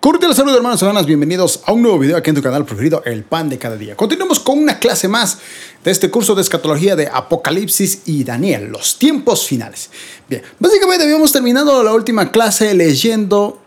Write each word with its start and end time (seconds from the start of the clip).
Cordial 0.00 0.34
saludo 0.34 0.56
hermanos 0.56 0.80
y 0.80 0.86
hermanas, 0.86 1.04
bienvenidos 1.04 1.60
a 1.66 1.74
un 1.74 1.82
nuevo 1.82 1.98
video 1.98 2.16
aquí 2.16 2.30
en 2.30 2.36
tu 2.36 2.40
canal 2.40 2.64
preferido, 2.64 3.02
El 3.04 3.22
Pan 3.22 3.50
de 3.50 3.58
Cada 3.58 3.76
Día. 3.76 3.96
Continuamos 3.96 4.40
con 4.40 4.58
una 4.58 4.78
clase 4.78 5.08
más 5.08 5.36
de 5.84 5.90
este 5.90 6.10
curso 6.10 6.34
de 6.34 6.40
escatología 6.40 6.96
de 6.96 7.08
Apocalipsis 7.08 8.00
y 8.06 8.24
Daniel, 8.24 8.70
los 8.72 8.98
tiempos 8.98 9.46
finales. 9.46 9.90
Bien, 10.26 10.40
básicamente 10.58 11.04
habíamos 11.04 11.32
terminado 11.32 11.82
la 11.82 11.92
última 11.92 12.32
clase 12.32 12.72
leyendo 12.72 13.60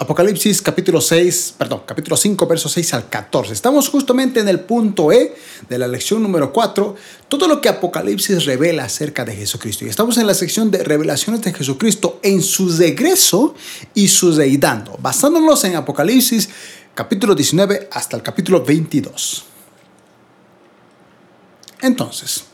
Apocalipsis 0.00 0.62
capítulo 0.62 1.00
6, 1.00 1.54
perdón, 1.58 1.82
capítulo 1.84 2.16
5, 2.16 2.46
versos 2.46 2.70
6 2.70 2.94
al 2.94 3.08
14. 3.08 3.52
Estamos 3.52 3.88
justamente 3.88 4.38
en 4.38 4.46
el 4.46 4.60
punto 4.60 5.10
E 5.10 5.34
de 5.68 5.76
la 5.76 5.88
lección 5.88 6.22
número 6.22 6.52
4, 6.52 6.94
todo 7.26 7.48
lo 7.48 7.60
que 7.60 7.68
Apocalipsis 7.68 8.44
revela 8.44 8.84
acerca 8.84 9.24
de 9.24 9.34
Jesucristo. 9.34 9.84
Y 9.84 9.88
estamos 9.88 10.16
en 10.16 10.28
la 10.28 10.34
sección 10.34 10.70
de 10.70 10.84
revelaciones 10.84 11.42
de 11.42 11.52
Jesucristo 11.52 12.20
en 12.22 12.42
su 12.42 12.68
regreso 12.76 13.56
y 13.92 14.06
su 14.06 14.32
deidando, 14.32 14.96
basándonos 15.02 15.64
en 15.64 15.74
Apocalipsis 15.74 16.48
capítulo 16.94 17.34
19 17.34 17.88
hasta 17.90 18.16
el 18.16 18.22
capítulo 18.22 18.64
22. 18.64 19.46
Entonces, 21.80 22.44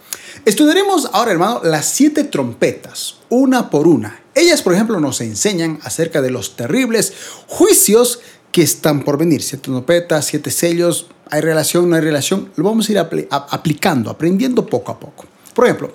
estudiaremos 0.46 1.10
ahora, 1.12 1.32
hermano, 1.32 1.60
las 1.62 1.90
siete 1.90 2.24
trompetas, 2.24 3.16
una 3.28 3.68
por 3.68 3.86
una 3.86 4.23
ellas, 4.34 4.62
por 4.62 4.74
ejemplo, 4.74 5.00
nos 5.00 5.20
enseñan 5.20 5.78
acerca 5.82 6.20
de 6.20 6.30
los 6.30 6.56
terribles 6.56 7.12
juicios 7.46 8.20
que 8.50 8.62
están 8.62 9.02
por 9.02 9.18
venir. 9.18 9.42
Siete 9.42 9.64
trompetas, 9.64 10.26
siete 10.26 10.50
sellos, 10.50 11.08
hay 11.30 11.40
relación, 11.40 11.88
no 11.88 11.96
hay 11.96 12.02
relación. 12.02 12.50
Lo 12.56 12.64
vamos 12.64 12.88
a 12.88 12.92
ir 12.92 12.98
aplicando, 12.98 14.10
aprendiendo 14.10 14.66
poco 14.66 14.92
a 14.92 14.98
poco. 14.98 15.26
Por 15.54 15.64
ejemplo, 15.66 15.92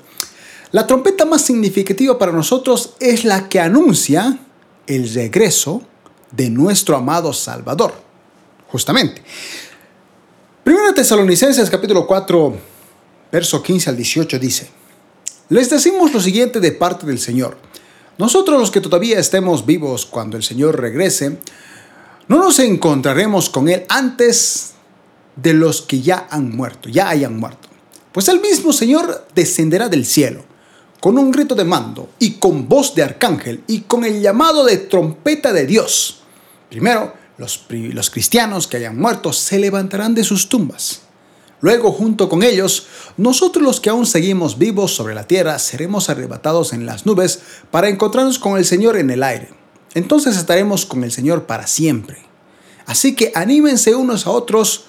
la 0.71 0.85
trompeta 0.85 1.25
más 1.25 1.41
significativa 1.43 2.17
para 2.17 2.31
nosotros 2.31 2.95
es 2.99 3.25
la 3.25 3.49
que 3.49 3.59
anuncia 3.59 4.39
el 4.87 5.13
regreso 5.13 5.81
de 6.31 6.49
nuestro 6.49 6.95
amado 6.95 7.33
Salvador. 7.33 7.93
Justamente. 8.67 9.23
Primero 10.63 10.93
Tesalonicenses 10.93 11.69
capítulo 11.69 12.05
4, 12.05 12.55
verso 13.31 13.63
15 13.63 13.89
al 13.89 13.97
18 13.97 14.37
dice, 14.37 14.69
les 15.49 15.69
decimos 15.69 16.13
lo 16.13 16.21
siguiente 16.21 16.59
de 16.59 16.71
parte 16.71 17.07
del 17.07 17.17
Señor 17.17 17.57
nosotros 18.19 18.59
los 18.59 18.69
que 18.69 18.81
todavía 18.81 19.17
estemos 19.17 19.65
vivos 19.65 20.05
cuando 20.05 20.35
el 20.35 20.43
Señor 20.43 20.79
regrese, 20.79 21.39
no 22.27 22.37
nos 22.37 22.59
encontraremos 22.59 23.49
con 23.49 23.69
Él 23.69 23.85
antes 23.87 24.73
de 25.37 25.53
los 25.53 25.81
que 25.81 26.01
ya 26.01 26.27
han 26.29 26.53
muerto, 26.53 26.89
ya 26.89 27.07
hayan 27.07 27.39
muerto. 27.39 27.69
Pues 28.11 28.27
el 28.27 28.41
mismo 28.41 28.73
Señor 28.73 29.25
descenderá 29.33 29.87
del 29.87 30.05
cielo 30.05 30.43
con 30.99 31.17
un 31.17 31.31
grito 31.31 31.55
de 31.55 31.63
mando 31.63 32.09
y 32.19 32.31
con 32.31 32.67
voz 32.67 32.93
de 32.93 33.03
arcángel 33.03 33.63
y 33.67 33.81
con 33.81 34.03
el 34.03 34.21
llamado 34.21 34.65
de 34.65 34.75
trompeta 34.75 35.53
de 35.53 35.65
Dios. 35.65 36.19
Primero, 36.69 37.13
los, 37.37 37.67
los 37.69 38.09
cristianos 38.09 38.67
que 38.67 38.77
hayan 38.77 38.99
muerto 38.99 39.31
se 39.31 39.59
levantarán 39.59 40.13
de 40.13 40.25
sus 40.25 40.49
tumbas. 40.49 41.03
Luego, 41.61 41.91
junto 41.91 42.29
con 42.29 42.43
ellos, 42.43 42.87
nosotros 43.17 43.63
los 43.63 43.79
que 43.79 43.89
aún 43.89 44.05
seguimos 44.05 44.57
vivos 44.57 44.95
sobre 44.95 45.13
la 45.13 45.27
tierra 45.27 45.59
seremos 45.59 46.09
arrebatados 46.09 46.71
en 46.71 46.85
las 46.85 47.05
nubes 47.05 47.41
para 47.69 47.89
encontrarnos 47.89 48.39
con 48.39 48.57
el 48.57 48.65
Señor 48.65 48.97
en 48.97 49.09
el 49.09 49.23
aire. 49.23 49.49
Entonces 49.93 50.37
estaremos 50.37 50.85
con 50.85 51.03
el 51.03 51.11
Señor 51.11 51.45
para 51.45 51.67
siempre. 51.67 52.17
Así 52.85 53.15
que 53.15 53.31
anímense 53.35 53.93
unos 53.95 54.25
a 54.25 54.31
otros 54.31 54.85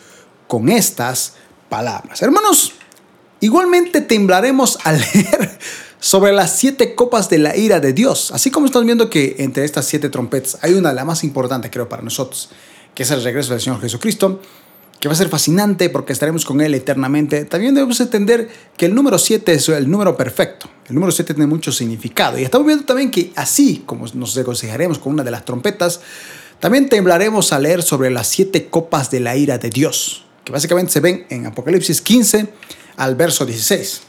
con 0.46 0.68
estas 0.68 1.34
palabras. 1.68 2.22
Hermanos, 2.22 2.72
igualmente 3.40 4.00
temblaremos 4.00 4.78
al 4.84 4.98
leer 5.14 5.58
sobre 5.98 6.32
las 6.32 6.56
siete 6.56 6.94
copas 6.94 7.28
de 7.28 7.38
la 7.38 7.56
ira 7.56 7.80
de 7.80 7.92
Dios. 7.92 8.30
Así 8.32 8.50
como 8.50 8.66
estamos 8.66 8.86
viendo 8.86 9.10
que 9.10 9.36
entre 9.38 9.64
estas 9.64 9.86
siete 9.86 10.08
trompetas 10.08 10.58
hay 10.62 10.74
una, 10.74 10.92
la 10.92 11.04
más 11.04 11.24
importante 11.24 11.70
creo 11.70 11.88
para 11.88 12.02
nosotros, 12.02 12.50
que 12.94 13.02
es 13.02 13.10
el 13.10 13.22
regreso 13.22 13.52
del 13.52 13.60
Señor 13.60 13.80
Jesucristo 13.80 14.40
que 15.00 15.08
va 15.08 15.14
a 15.14 15.16
ser 15.16 15.30
fascinante 15.30 15.88
porque 15.88 16.12
estaremos 16.12 16.44
con 16.44 16.60
Él 16.60 16.74
eternamente, 16.74 17.46
también 17.46 17.74
debemos 17.74 17.98
entender 18.00 18.50
que 18.76 18.84
el 18.84 18.94
número 18.94 19.18
7 19.18 19.54
es 19.54 19.68
el 19.70 19.90
número 19.90 20.14
perfecto. 20.14 20.68
El 20.86 20.94
número 20.94 21.10
7 21.10 21.32
tiene 21.32 21.46
mucho 21.46 21.72
significado. 21.72 22.38
Y 22.38 22.44
estamos 22.44 22.66
viendo 22.66 22.84
también 22.84 23.10
que 23.10 23.32
así 23.34 23.82
como 23.86 24.06
nos 24.12 24.34
regocijaremos 24.34 24.98
con 24.98 25.14
una 25.14 25.24
de 25.24 25.30
las 25.30 25.46
trompetas, 25.46 26.02
también 26.60 26.90
temblaremos 26.90 27.54
a 27.54 27.58
leer 27.58 27.82
sobre 27.82 28.10
las 28.10 28.26
siete 28.26 28.68
copas 28.68 29.10
de 29.10 29.20
la 29.20 29.34
ira 29.34 29.56
de 29.56 29.70
Dios, 29.70 30.26
que 30.44 30.52
básicamente 30.52 30.92
se 30.92 31.00
ven 31.00 31.24
en 31.30 31.46
Apocalipsis 31.46 32.02
15 32.02 32.52
al 32.98 33.14
verso 33.14 33.46
16. 33.46 34.02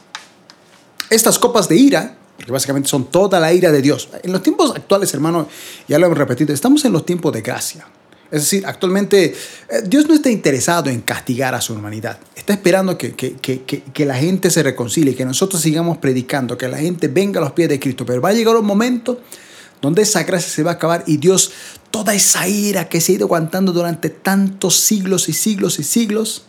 Estas 1.08 1.38
copas 1.38 1.68
de 1.70 1.76
ira, 1.76 2.18
que 2.36 2.52
básicamente 2.52 2.90
son 2.90 3.06
toda 3.06 3.40
la 3.40 3.54
ira 3.54 3.72
de 3.72 3.80
Dios. 3.80 4.10
En 4.22 4.32
los 4.32 4.42
tiempos 4.42 4.74
actuales, 4.76 5.14
hermano, 5.14 5.48
ya 5.88 5.98
lo 5.98 6.04
hemos 6.04 6.18
repetido, 6.18 6.52
estamos 6.52 6.84
en 6.84 6.92
los 6.92 7.06
tiempos 7.06 7.32
de 7.32 7.40
gracia. 7.40 7.86
Es 8.32 8.44
decir, 8.44 8.64
actualmente 8.66 9.26
eh, 9.26 9.82
Dios 9.84 10.08
no 10.08 10.14
está 10.14 10.30
interesado 10.30 10.88
en 10.88 11.02
castigar 11.02 11.54
a 11.54 11.60
su 11.60 11.74
humanidad. 11.74 12.18
Está 12.34 12.54
esperando 12.54 12.96
que, 12.96 13.14
que, 13.14 14.06
la 14.06 14.14
gente 14.14 14.50
se 14.50 14.62
reconcilie, 14.62 15.14
que 15.14 15.26
nosotros 15.26 15.60
sigamos 15.60 15.98
predicando, 15.98 16.56
que 16.56 16.66
la 16.66 16.78
gente 16.78 17.08
venga 17.08 17.40
a 17.40 17.44
los 17.44 17.52
pies 17.52 17.68
de 17.68 17.78
Cristo. 17.78 18.06
Pero 18.06 18.22
va 18.22 18.30
a 18.30 18.32
llegar 18.32 18.56
un 18.56 18.64
momento 18.64 19.20
donde 19.82 20.00
esa 20.00 20.22
gracia 20.22 20.48
se 20.48 20.62
va 20.62 20.70
a 20.70 20.74
acabar 20.74 21.04
y 21.06 21.18
Dios, 21.18 21.52
toda 21.90 22.14
esa 22.14 22.48
ira 22.48 22.88
que 22.88 23.02
se 23.02 23.12
ha 23.12 23.14
ido 23.16 23.26
aguantando 23.26 23.70
durante 23.72 24.08
tantos 24.08 24.76
siglos 24.76 25.28
y 25.28 25.34
siglos 25.34 25.78
y 25.78 25.84
siglos, 25.84 26.46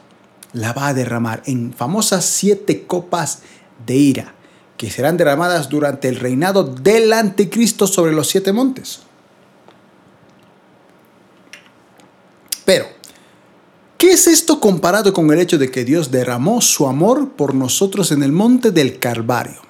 la 0.53 0.71
va 0.71 0.87
a 0.87 0.93
derramar 0.93 1.43
en 1.47 1.73
famosas 1.73 2.23
siete 2.23 2.83
copas 2.87 3.39
de 3.85 3.95
ira 3.95 4.35
que 4.77 4.89
serán 4.89 5.17
derramadas 5.17 5.67
durante 5.67 6.07
el 6.07 6.15
reinado 6.15 6.63
del 6.63 7.11
anticristo 7.11 7.87
sobre 7.87 8.13
los 8.13 8.29
siete 8.29 8.53
montes. 8.53 9.01
Pero, 12.65 12.85
¿qué 13.97 14.11
es 14.11 14.27
esto 14.27 14.59
comparado 14.59 15.13
con 15.13 15.31
el 15.31 15.39
hecho 15.39 15.57
de 15.57 15.69
que 15.69 15.85
Dios 15.85 16.11
derramó 16.11 16.61
su 16.61 16.87
amor 16.87 17.31
por 17.31 17.53
nosotros 17.53 18.11
en 18.11 18.23
el 18.23 18.31
monte 18.31 18.71
del 18.71 18.99
Calvario? 18.99 19.61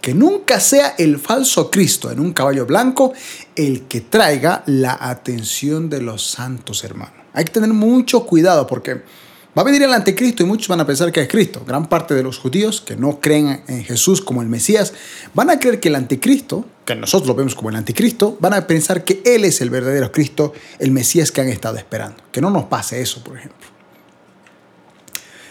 Que 0.00 0.14
nunca 0.14 0.58
sea 0.58 0.94
el 0.98 1.18
falso 1.18 1.70
Cristo 1.70 2.10
en 2.10 2.18
un 2.18 2.32
caballo 2.32 2.66
blanco 2.66 3.12
el 3.54 3.82
que 3.82 4.00
traiga 4.00 4.64
la 4.66 4.98
atención 5.00 5.88
de 5.88 6.02
los 6.02 6.26
santos 6.26 6.82
hermanos. 6.82 7.14
Hay 7.32 7.44
que 7.44 7.52
tener 7.52 7.70
mucho 7.70 8.26
cuidado 8.26 8.66
porque 8.66 9.02
Va 9.56 9.60
a 9.60 9.64
venir 9.66 9.82
el 9.82 9.92
anticristo 9.92 10.42
y 10.42 10.46
muchos 10.46 10.68
van 10.68 10.80
a 10.80 10.86
pensar 10.86 11.12
que 11.12 11.20
es 11.20 11.28
Cristo. 11.28 11.62
Gran 11.66 11.86
parte 11.86 12.14
de 12.14 12.22
los 12.22 12.38
judíos 12.38 12.80
que 12.80 12.96
no 12.96 13.20
creen 13.20 13.62
en 13.68 13.84
Jesús 13.84 14.22
como 14.22 14.40
el 14.40 14.48
Mesías 14.48 14.94
van 15.34 15.50
a 15.50 15.58
creer 15.58 15.78
que 15.78 15.90
el 15.90 15.94
anticristo, 15.94 16.64
que 16.84 16.94
nosotros 16.94 17.28
lo 17.28 17.34
vemos 17.34 17.54
como 17.54 17.70
el 17.70 17.76
anticristo, 17.76 18.36
van 18.40 18.54
a 18.54 18.66
pensar 18.66 19.04
que 19.04 19.22
Él 19.24 19.44
es 19.44 19.60
el 19.60 19.70
verdadero 19.70 20.10
Cristo, 20.10 20.52
el 20.78 20.90
Mesías 20.90 21.30
que 21.30 21.40
han 21.40 21.48
estado 21.48 21.76
esperando. 21.76 22.22
Que 22.32 22.40
no 22.40 22.50
nos 22.50 22.64
pase 22.64 23.00
eso, 23.00 23.22
por 23.22 23.36
ejemplo. 23.36 23.68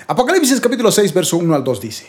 Apocalipsis 0.07 0.59
capítulo 0.59 0.91
6, 0.91 1.13
verso 1.13 1.37
1 1.37 1.55
al 1.55 1.63
2 1.63 1.81
dice. 1.81 2.07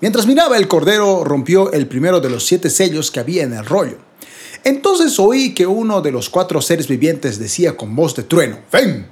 Mientras 0.00 0.26
miraba, 0.26 0.56
el 0.56 0.66
Cordero 0.66 1.24
rompió 1.24 1.72
el 1.72 1.86
primero 1.86 2.20
de 2.20 2.30
los 2.30 2.46
siete 2.46 2.70
sellos 2.70 3.10
que 3.10 3.20
había 3.20 3.42
en 3.42 3.52
el 3.52 3.66
rollo 3.66 4.10
entonces 4.64 5.18
oí 5.18 5.54
que 5.54 5.66
uno 5.66 6.02
de 6.02 6.12
los 6.12 6.28
cuatro 6.28 6.60
seres 6.60 6.86
vivientes 6.86 7.38
decía 7.38 7.76
con 7.76 7.96
voz 7.96 8.14
de 8.14 8.24
trueno, 8.24 8.58
ven, 8.70 9.06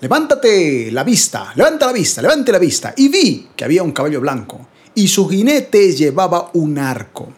levántate 0.00 0.92
la 0.92 1.02
vista, 1.02 1.52
levanta 1.56 1.86
la 1.86 1.92
vista, 1.92 2.22
levante 2.22 2.52
la 2.52 2.58
vista. 2.58 2.94
Y 2.96 3.08
vi 3.08 3.48
que 3.56 3.64
había 3.64 3.82
un 3.82 3.92
caballo 3.92 4.20
blanco 4.20 4.68
y 4.98 5.06
su 5.06 5.28
jinete 5.28 5.92
llevaba 5.92 6.50
un 6.54 6.76
arco 6.76 7.28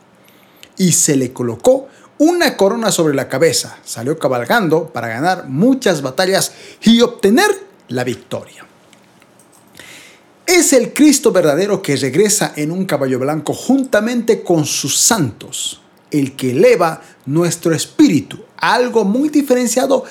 y 0.78 0.92
se 0.92 1.14
le 1.14 1.30
colocó 1.30 1.88
una 2.16 2.56
corona 2.56 2.90
sobre 2.90 3.14
la 3.14 3.28
cabeza. 3.28 3.76
Salió 3.84 4.18
cabalgando 4.18 4.86
para 4.86 5.08
ganar 5.08 5.46
muchas 5.46 6.00
batallas 6.00 6.52
y 6.80 7.02
obtener 7.02 7.50
la 7.88 8.02
victoria. 8.02 8.64
Es 10.46 10.72
el 10.72 10.94
Cristo 10.94 11.32
verdadero 11.32 11.82
que 11.82 11.96
regresa 11.96 12.54
en 12.56 12.70
un 12.70 12.86
caballo 12.86 13.18
blanco 13.18 13.52
juntamente 13.52 14.42
con 14.42 14.64
sus 14.64 14.96
santos 14.96 15.82
el 16.10 16.36
que 16.36 16.52
eleva 16.52 17.02
nuestro 17.26 17.74
espíritu. 17.74 18.38
Algo 18.56 19.04
muy 19.04 19.28
diferenciado 19.28 20.04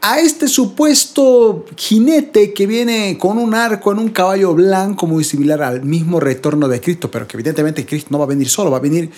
a 0.00 0.20
este 0.20 0.48
supuesto 0.48 1.64
jinete 1.76 2.52
que 2.52 2.66
viene 2.66 3.18
con 3.18 3.38
un 3.38 3.54
arco 3.54 3.92
en 3.92 3.98
un 3.98 4.10
caballo 4.10 4.54
blanco 4.54 5.06
muy 5.06 5.24
similar 5.24 5.62
al 5.62 5.82
mismo 5.82 6.20
retorno 6.20 6.68
de 6.68 6.80
Cristo, 6.80 7.10
pero 7.10 7.26
que 7.26 7.36
evidentemente 7.36 7.84
Cristo 7.84 8.08
no 8.10 8.18
va 8.18 8.24
a 8.24 8.28
venir 8.28 8.48
solo, 8.48 8.70
va 8.70 8.76
a 8.78 8.80
venir 8.80 9.10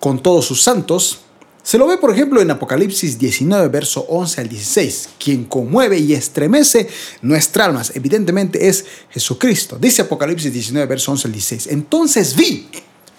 con 0.00 0.22
todos 0.22 0.44
sus 0.46 0.62
santos. 0.62 1.20
Se 1.62 1.78
lo 1.78 1.86
ve, 1.86 1.96
por 1.96 2.10
ejemplo, 2.10 2.42
en 2.42 2.50
Apocalipsis 2.50 3.18
19, 3.18 3.68
verso 3.68 4.04
11 4.08 4.40
al 4.42 4.48
16. 4.50 5.08
Quien 5.18 5.44
conmueve 5.44 5.98
y 5.98 6.12
estremece 6.12 6.88
nuestras 7.22 7.68
almas, 7.68 7.92
evidentemente 7.94 8.68
es 8.68 8.84
Jesucristo. 9.08 9.78
Dice 9.80 10.02
Apocalipsis 10.02 10.52
19, 10.52 10.86
verso 10.86 11.12
11 11.12 11.28
al 11.28 11.32
16. 11.32 11.66
Entonces 11.68 12.36
vi 12.36 12.68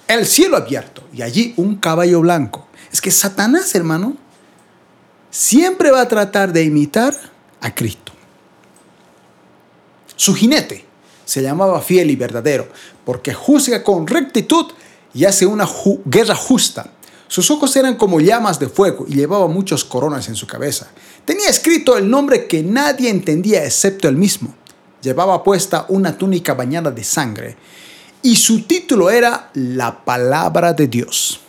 el 0.08 0.28
cielo 0.28 0.58
abierto 0.58 1.02
y 1.12 1.24
allí 1.24 1.56
un 1.58 1.78
caballo 1.78 2.22
blanco. 2.22 2.68
Es 2.94 3.02
que 3.02 3.10
Satanás, 3.10 3.74
hermano, 3.74 4.16
siempre 5.36 5.92
va 5.92 6.00
a 6.00 6.08
tratar 6.08 6.54
de 6.54 6.64
imitar 6.64 7.14
a 7.60 7.76
Cristo. 7.76 8.14
Su 10.16 10.34
jinete 10.34 10.86
se 11.26 11.42
llamaba 11.42 11.82
fiel 11.82 12.10
y 12.10 12.16
verdadero 12.16 12.70
porque 13.04 13.34
juzga 13.34 13.84
con 13.84 14.08
rectitud 14.08 14.68
y 15.14 15.26
hace 15.26 15.46
una 15.46 15.68
guerra 16.06 16.36
justa. 16.36 16.90
Sus 17.28 17.52
ojos 17.52 17.76
eran 17.76 17.98
como 17.98 18.22
llamas 18.22 18.60
de 18.60 18.70
fuego 18.70 19.06
y 19.10 19.16
llevaba 19.16 19.48
muchas 19.48 19.84
coronas 19.84 20.30
en 20.30 20.36
su 20.36 20.48
cabeza. 20.48 20.88
Tenía 21.26 21.50
escrito 21.50 21.98
el 21.98 22.10
nombre 22.10 22.48
que 22.48 22.64
nadie 22.64 23.10
entendía 23.10 23.66
excepto 23.66 24.08
él 24.08 24.16
mismo. 24.16 24.56
Llevaba 25.02 25.44
puesta 25.44 25.86
una 25.90 26.18
túnica 26.18 26.54
bañada 26.54 26.92
de 26.92 27.04
sangre 27.04 27.58
y 28.22 28.38
su 28.38 28.62
título 28.62 29.10
era 29.10 29.50
La 29.54 30.06
palabra 30.06 30.72
de 30.72 30.88
Dios. 30.88 31.42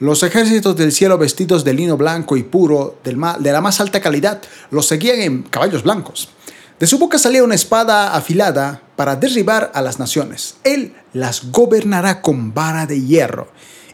Los 0.00 0.22
ejércitos 0.22 0.76
del 0.76 0.92
cielo 0.92 1.18
vestidos 1.18 1.62
de 1.62 1.74
lino 1.74 1.98
blanco 1.98 2.38
y 2.38 2.42
puro 2.42 2.98
de 3.04 3.52
la 3.52 3.60
más 3.60 3.80
alta 3.82 4.00
calidad 4.00 4.40
los 4.70 4.86
seguían 4.86 5.20
en 5.20 5.42
caballos 5.42 5.82
blancos. 5.82 6.30
De 6.78 6.86
su 6.86 6.98
boca 6.98 7.18
salía 7.18 7.44
una 7.44 7.54
espada 7.54 8.14
afilada 8.14 8.80
para 8.96 9.16
derribar 9.16 9.70
a 9.74 9.82
las 9.82 9.98
naciones. 9.98 10.56
Él 10.64 10.94
las 11.12 11.52
gobernará 11.52 12.22
con 12.22 12.54
vara 12.54 12.86
de 12.86 13.02
hierro 13.02 13.48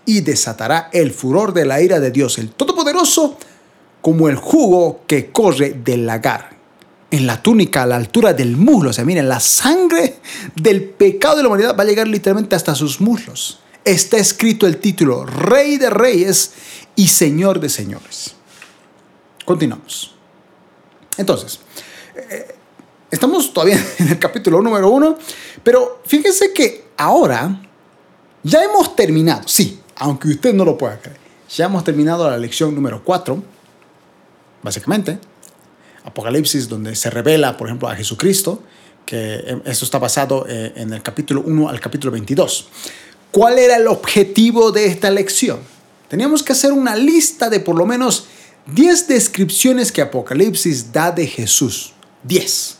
y 0.04 0.20
desatará 0.20 0.90
el 0.92 1.10
furor 1.10 1.52
de 1.52 1.64
la 1.64 1.82
ira 1.82 1.98
de 1.98 2.12
Dios, 2.12 2.38
el 2.38 2.50
Todopoderoso, 2.50 3.36
como 4.00 4.28
el 4.28 4.36
jugo 4.36 5.00
que 5.08 5.32
corre 5.32 5.70
del 5.70 6.06
lagar. 6.06 6.50
En 7.10 7.26
la 7.26 7.42
túnica 7.42 7.82
a 7.82 7.86
la 7.86 7.96
altura 7.96 8.32
del 8.32 8.56
muslo, 8.56 8.90
o 8.90 8.92
sea, 8.92 9.04
miren, 9.04 9.28
la 9.28 9.40
sangre 9.40 10.18
del 10.54 10.84
pecado 10.84 11.38
de 11.38 11.42
la 11.42 11.48
humanidad 11.48 11.76
va 11.76 11.82
a 11.82 11.86
llegar 11.86 12.06
literalmente 12.06 12.54
hasta 12.54 12.76
sus 12.76 13.00
muslos. 13.00 13.58
Está 13.86 14.18
escrito 14.18 14.66
el 14.66 14.76
título 14.76 15.24
Rey 15.24 15.78
de 15.78 15.88
Reyes 15.88 16.52
y 16.94 17.08
Señor 17.08 17.58
de 17.60 17.70
Señores. 17.70 18.34
Continuamos. 19.46 20.14
Entonces, 21.16 21.60
eh, 22.16 22.56
Estamos 23.10 23.52
todavía 23.52 23.82
en 23.98 24.08
el 24.08 24.18
capítulo 24.18 24.60
número 24.60 24.90
uno, 24.90 25.16
pero 25.62 26.02
fíjense 26.04 26.52
que 26.52 26.86
ahora 26.96 27.62
ya 28.42 28.64
hemos 28.64 28.96
terminado, 28.96 29.46
sí, 29.46 29.80
aunque 29.96 30.28
usted 30.28 30.52
no 30.52 30.64
lo 30.64 30.76
pueda 30.76 30.98
creer, 31.00 31.18
ya 31.48 31.66
hemos 31.66 31.84
terminado 31.84 32.28
la 32.28 32.36
lección 32.36 32.74
número 32.74 33.02
cuatro, 33.04 33.42
básicamente, 34.62 35.18
Apocalipsis, 36.04 36.68
donde 36.68 36.94
se 36.94 37.10
revela, 37.10 37.56
por 37.56 37.68
ejemplo, 37.68 37.88
a 37.88 37.96
Jesucristo, 37.96 38.62
que 39.04 39.16
eh, 39.16 39.62
eso 39.64 39.84
está 39.84 39.98
basado 39.98 40.44
eh, 40.48 40.72
en 40.76 40.92
el 40.92 41.02
capítulo 41.02 41.42
1 41.46 41.68
al 41.68 41.80
capítulo 41.80 42.12
22. 42.12 42.68
¿Cuál 43.30 43.58
era 43.58 43.76
el 43.76 43.86
objetivo 43.86 44.72
de 44.72 44.86
esta 44.86 45.10
lección? 45.10 45.58
Teníamos 46.08 46.42
que 46.42 46.52
hacer 46.52 46.72
una 46.72 46.96
lista 46.96 47.50
de 47.50 47.60
por 47.60 47.76
lo 47.76 47.86
menos 47.86 48.26
10 48.74 49.08
descripciones 49.08 49.92
que 49.92 50.02
Apocalipsis 50.02 50.92
da 50.92 51.10
de 51.12 51.26
Jesús. 51.26 51.92
10. 52.24 52.76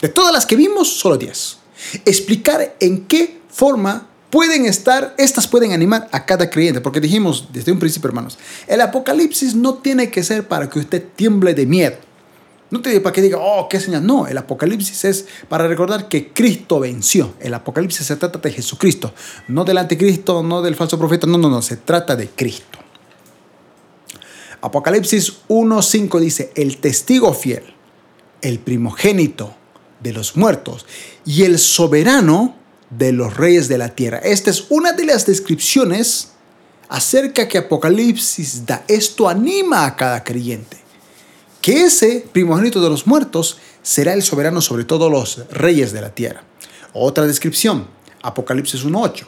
De 0.00 0.08
todas 0.08 0.32
las 0.32 0.46
que 0.46 0.56
vimos, 0.56 0.92
solo 0.98 1.16
10. 1.16 1.58
Explicar 2.04 2.76
en 2.80 3.06
qué 3.06 3.40
forma 3.48 4.08
pueden 4.30 4.66
estar, 4.66 5.14
estas 5.18 5.46
pueden 5.46 5.72
animar 5.72 6.08
a 6.12 6.26
cada 6.26 6.50
creyente, 6.50 6.80
porque 6.80 7.00
dijimos 7.00 7.48
desde 7.52 7.72
un 7.72 7.78
principio, 7.78 8.08
hermanos, 8.08 8.38
el 8.66 8.80
apocalipsis 8.80 9.54
no 9.54 9.74
tiene 9.74 10.10
que 10.10 10.22
ser 10.22 10.46
para 10.46 10.68
que 10.68 10.78
usted 10.78 11.02
tiemble 11.16 11.54
de 11.54 11.66
miedo. 11.66 11.96
No 12.70 12.82
te 12.82 13.00
para 13.00 13.12
que 13.12 13.22
diga, 13.22 13.38
oh, 13.40 13.68
qué 13.68 13.78
señal. 13.78 14.04
No, 14.04 14.26
el 14.26 14.36
apocalipsis 14.36 15.04
es 15.04 15.26
para 15.48 15.68
recordar 15.68 16.08
que 16.08 16.32
Cristo 16.32 16.80
venció. 16.80 17.34
El 17.40 17.54
apocalipsis 17.54 18.06
se 18.06 18.16
trata 18.16 18.38
de 18.38 18.50
Jesucristo, 18.52 19.12
no 19.48 19.64
del 19.64 19.78
anticristo, 19.78 20.42
no 20.42 20.62
del 20.62 20.74
falso 20.74 20.98
profeta, 20.98 21.26
no, 21.26 21.38
no, 21.38 21.48
no, 21.48 21.62
se 21.62 21.76
trata 21.76 22.16
de 22.16 22.28
Cristo. 22.28 22.78
Apocalipsis 24.60 25.42
1.5 25.48 26.18
dice, 26.18 26.52
el 26.56 26.78
testigo 26.78 27.32
fiel, 27.34 27.62
el 28.42 28.58
primogénito, 28.58 29.54
de 30.00 30.12
los 30.12 30.36
muertos 30.36 30.86
y 31.24 31.42
el 31.42 31.58
soberano 31.58 32.56
de 32.90 33.12
los 33.12 33.36
reyes 33.36 33.68
de 33.68 33.78
la 33.78 33.94
tierra. 33.94 34.18
Esta 34.18 34.50
es 34.50 34.66
una 34.70 34.92
de 34.92 35.04
las 35.04 35.26
descripciones 35.26 36.32
acerca 36.88 37.48
que 37.48 37.58
Apocalipsis 37.58 38.64
da. 38.64 38.84
Esto 38.88 39.28
anima 39.28 39.86
a 39.86 39.96
cada 39.96 40.22
creyente. 40.22 40.85
Que 41.66 41.82
ese 41.82 42.24
primogénito 42.30 42.80
de 42.80 42.88
los 42.88 43.08
muertos 43.08 43.58
será 43.82 44.12
el 44.12 44.22
soberano 44.22 44.60
sobre 44.60 44.84
todos 44.84 45.10
los 45.10 45.48
reyes 45.50 45.90
de 45.90 46.00
la 46.00 46.14
tierra. 46.14 46.44
Otra 46.92 47.26
descripción, 47.26 47.88
Apocalipsis 48.22 48.84
1.8. 48.84 49.26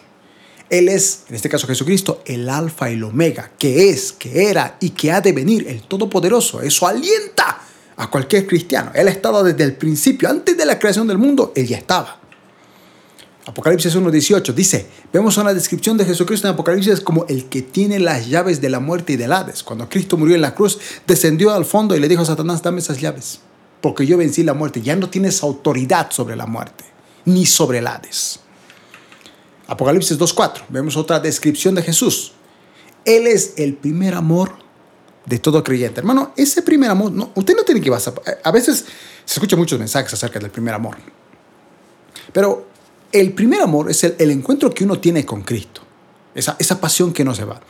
Él 0.70 0.88
es, 0.88 1.24
en 1.28 1.34
este 1.34 1.48
caso 1.48 1.66
Jesucristo, 1.66 2.22
el 2.26 2.48
alfa 2.48 2.90
y 2.90 2.94
el 2.94 3.02
omega, 3.02 3.50
que 3.58 3.90
es, 3.90 4.12
que 4.12 4.48
era 4.50 4.76
y 4.78 4.90
que 4.90 5.10
ha 5.10 5.20
de 5.20 5.32
venir, 5.32 5.66
el 5.66 5.82
Todopoderoso. 5.82 6.62
Eso 6.62 6.86
alienta 6.86 7.60
a 7.96 8.08
cualquier 8.08 8.46
cristiano. 8.46 8.92
Él 8.94 9.08
ha 9.08 9.10
estado 9.10 9.42
desde 9.42 9.64
el 9.64 9.74
principio, 9.74 10.28
antes 10.28 10.56
de 10.56 10.64
la 10.64 10.78
creación 10.78 11.08
del 11.08 11.18
mundo, 11.18 11.52
él 11.56 11.66
ya 11.66 11.78
estaba. 11.78 12.17
Apocalipsis 13.48 13.96
1.18 13.96 14.52
dice, 14.52 14.86
vemos 15.10 15.38
una 15.38 15.54
descripción 15.54 15.96
de 15.96 16.04
Jesucristo 16.04 16.46
en 16.46 16.52
Apocalipsis 16.52 17.00
como 17.00 17.24
el 17.28 17.46
que 17.46 17.62
tiene 17.62 17.98
las 17.98 18.28
llaves 18.28 18.60
de 18.60 18.68
la 18.68 18.78
muerte 18.78 19.14
y 19.14 19.16
del 19.16 19.32
Hades. 19.32 19.62
Cuando 19.62 19.88
Cristo 19.88 20.18
murió 20.18 20.34
en 20.34 20.42
la 20.42 20.54
cruz, 20.54 20.78
descendió 21.06 21.54
al 21.54 21.64
fondo 21.64 21.96
y 21.96 22.00
le 22.00 22.08
dijo 22.08 22.20
a 22.20 22.26
Satanás, 22.26 22.62
dame 22.62 22.80
esas 22.80 23.00
llaves, 23.00 23.40
porque 23.80 24.04
yo 24.04 24.18
vencí 24.18 24.42
la 24.42 24.52
muerte. 24.52 24.82
Ya 24.82 24.96
no 24.96 25.08
tienes 25.08 25.42
autoridad 25.42 26.10
sobre 26.10 26.36
la 26.36 26.44
muerte, 26.44 26.84
ni 27.24 27.46
sobre 27.46 27.78
el 27.78 27.86
Hades. 27.86 28.40
Apocalipsis 29.66 30.18
2.4, 30.18 30.64
vemos 30.68 30.98
otra 30.98 31.18
descripción 31.18 31.74
de 31.74 31.80
Jesús. 31.80 32.32
Él 33.06 33.26
es 33.26 33.54
el 33.56 33.72
primer 33.72 34.12
amor 34.12 34.56
de 35.24 35.38
todo 35.38 35.64
creyente. 35.64 36.00
Hermano, 36.00 36.34
ese 36.36 36.60
primer 36.60 36.90
amor, 36.90 37.12
no, 37.12 37.32
usted 37.34 37.56
no 37.56 37.62
tiene 37.62 37.80
que 37.80 37.88
basar. 37.88 38.12
A 38.44 38.50
veces 38.50 38.84
se 39.24 39.34
escuchan 39.34 39.58
muchos 39.58 39.78
mensajes 39.78 40.12
acerca 40.12 40.38
del 40.38 40.50
primer 40.50 40.74
amor. 40.74 40.98
Pero 42.30 42.67
el 43.12 43.32
primer 43.32 43.60
amor 43.60 43.90
es 43.90 44.04
el, 44.04 44.30
encuentro 44.30 44.70
que 44.70 44.84
uno 44.84 44.98
tiene 44.98 45.24
con 45.24 45.42
Cristo. 45.42 45.82
Esa, 46.34 46.56
esa 46.58 46.80
pasión 46.80 47.12
que 47.12 47.24
no 47.24 47.34
se 47.34 47.44
va. 47.44 47.60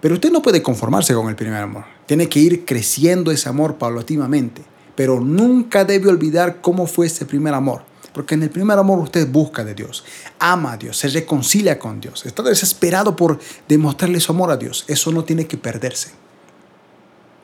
Pero 0.00 0.14
usted 0.14 0.30
no 0.30 0.42
puede 0.42 0.62
conformarse 0.62 1.14
con 1.14 1.28
el 1.28 1.36
primer 1.36 1.62
amor. 1.62 1.84
Tiene 2.06 2.28
que 2.28 2.40
ir 2.40 2.64
creciendo 2.64 3.30
ese 3.30 3.48
amor 3.48 3.76
paulatinamente. 3.76 4.62
Pero 4.94 5.20
nunca 5.20 5.84
debe 5.84 6.08
olvidar 6.08 6.60
cómo 6.60 6.86
fue 6.86 7.06
ese 7.06 7.24
primer 7.24 7.54
amor. 7.54 7.82
Porque 8.12 8.34
en 8.34 8.42
el 8.42 8.50
primer 8.50 8.78
amor 8.78 8.98
usted 8.98 9.26
busca 9.28 9.64
de 9.64 9.74
Dios, 9.74 10.04
ama 10.38 10.72
a 10.72 10.76
Dios, 10.76 10.98
se 10.98 11.08
reconcilia 11.08 11.78
con 11.78 12.00
Dios, 12.00 12.26
está 12.26 12.42
desesperado 12.42 13.16
por 13.16 13.38
demostrarle 13.68 14.20
su 14.20 14.32
amor 14.32 14.50
a 14.50 14.56
Dios. 14.56 14.84
Eso 14.86 15.12
no 15.12 15.24
tiene 15.24 15.46
que 15.46 15.56
perderse. 15.56 16.10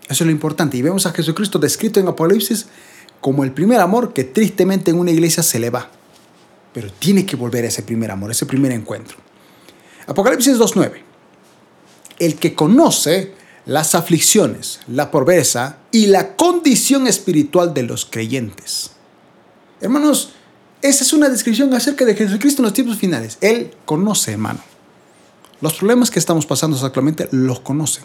Eso 0.08 0.24
es 0.24 0.26
lo 0.26 0.30
importante. 0.30 0.76
Y 0.76 0.82
vemos 0.82 1.06
a 1.06 1.12
Jesucristo 1.12 1.58
descrito 1.58 2.00
en 2.00 2.08
Apocalipsis 2.08 2.66
como 3.20 3.44
el 3.44 3.52
primer 3.52 3.80
amor 3.80 4.12
que 4.12 4.24
tristemente 4.24 4.90
en 4.90 4.98
una 4.98 5.10
iglesia 5.10 5.42
se 5.42 5.58
le 5.58 5.70
va. 5.70 5.90
Pero 6.72 6.92
tiene 6.92 7.24
que 7.24 7.36
volver 7.36 7.64
a 7.64 7.68
ese 7.68 7.82
primer 7.82 8.10
amor, 8.10 8.30
ese 8.30 8.46
primer 8.46 8.72
encuentro. 8.72 9.16
Apocalipsis 10.06 10.58
2.9. 10.58 11.02
El 12.18 12.36
que 12.36 12.54
conoce 12.54 13.34
las 13.66 13.94
aflicciones, 13.94 14.80
la 14.88 15.10
pobreza 15.10 15.78
y 15.92 16.06
la 16.06 16.36
condición 16.36 17.06
espiritual 17.06 17.74
de 17.74 17.82
los 17.82 18.06
creyentes. 18.06 18.92
Hermanos, 19.80 20.32
esa 20.80 21.04
es 21.04 21.12
una 21.12 21.28
descripción 21.28 21.72
acerca 21.74 22.04
de 22.04 22.14
Jesucristo 22.14 22.62
en 22.62 22.64
los 22.64 22.72
tiempos 22.72 22.96
finales. 22.96 23.36
Él 23.40 23.72
conoce, 23.84 24.32
hermano. 24.32 24.60
Los 25.60 25.74
problemas 25.74 26.10
que 26.10 26.18
estamos 26.18 26.46
pasando 26.46 26.78
actualmente 26.84 27.28
los 27.32 27.60
conoce. 27.60 28.02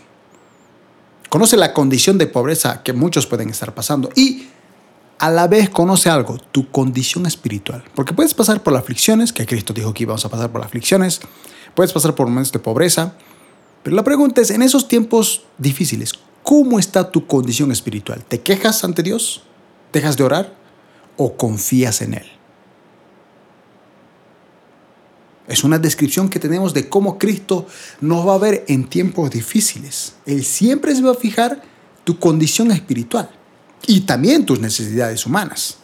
Conoce 1.30 1.56
la 1.56 1.74
condición 1.74 2.18
de 2.18 2.28
pobreza 2.28 2.84
que 2.84 2.94
muchos 2.94 3.28
pueden 3.28 3.50
estar 3.50 3.74
pasando 3.74 4.10
y 4.16 4.50
a 5.20 5.30
la 5.30 5.48
vez 5.48 5.70
conoce 5.70 6.10
algo, 6.10 6.38
tu 6.52 6.70
condición 6.70 7.26
espiritual. 7.26 7.84
Porque 7.96 8.14
puedes 8.14 8.34
pasar 8.34 8.64
por 8.64 8.74
las 8.74 8.84
aflicciones, 8.84 9.32
que 9.32 9.46
Cristo 9.46 9.74
dijo 9.74 9.94
que 9.94 10.04
íbamos 10.04 10.26
a 10.26 10.30
pasar 10.30 10.52
por 10.52 10.62
las 10.62 10.68
aflicciones, 10.68 11.22
puedes 11.76 11.94
pasar 11.94 12.16
por 12.16 12.28
momentos 12.28 12.52
de 12.52 12.60
pobreza, 12.60 13.14
pero 13.84 13.96
la 13.96 14.04
pregunta 14.04 14.42
es, 14.42 14.50
en 14.50 14.62
esos 14.62 14.88
tiempos 14.88 15.44
difíciles, 15.58 16.14
¿cómo 16.42 16.80
está 16.80 17.12
tu 17.12 17.28
condición 17.28 17.72
espiritual? 17.72 18.24
¿Te 18.24 18.42
quejas 18.42 18.84
ante 18.84 19.04
Dios? 19.04 19.44
¿Dejas 19.92 20.18
de 20.18 20.24
orar? 20.24 20.54
¿O 21.18 21.36
confías 21.36 22.02
en 22.02 22.16
Él? 22.16 22.26
Es 25.48 25.66
una 25.66 25.78
descripción 25.78 26.30
que 26.30 26.40
tenemos 26.40 26.74
de 26.74 26.88
cómo 26.88 27.18
Cristo 27.20 27.68
nos 28.00 28.26
va 28.26 28.36
a 28.36 28.38
ver 28.38 28.64
en 28.70 28.88
tiempos 28.88 29.30
difíciles. 29.30 30.16
Él 30.26 30.46
siempre 30.46 30.96
se 30.96 31.02
va 31.02 31.12
a 31.12 31.16
fijar 31.16 31.62
tu 32.06 32.18
condición 32.18 32.72
espiritual 32.72 33.30
y 33.88 34.02
también 34.02 34.46
tus 34.46 34.60
necesidades 34.60 35.26
humanas. 35.26 35.78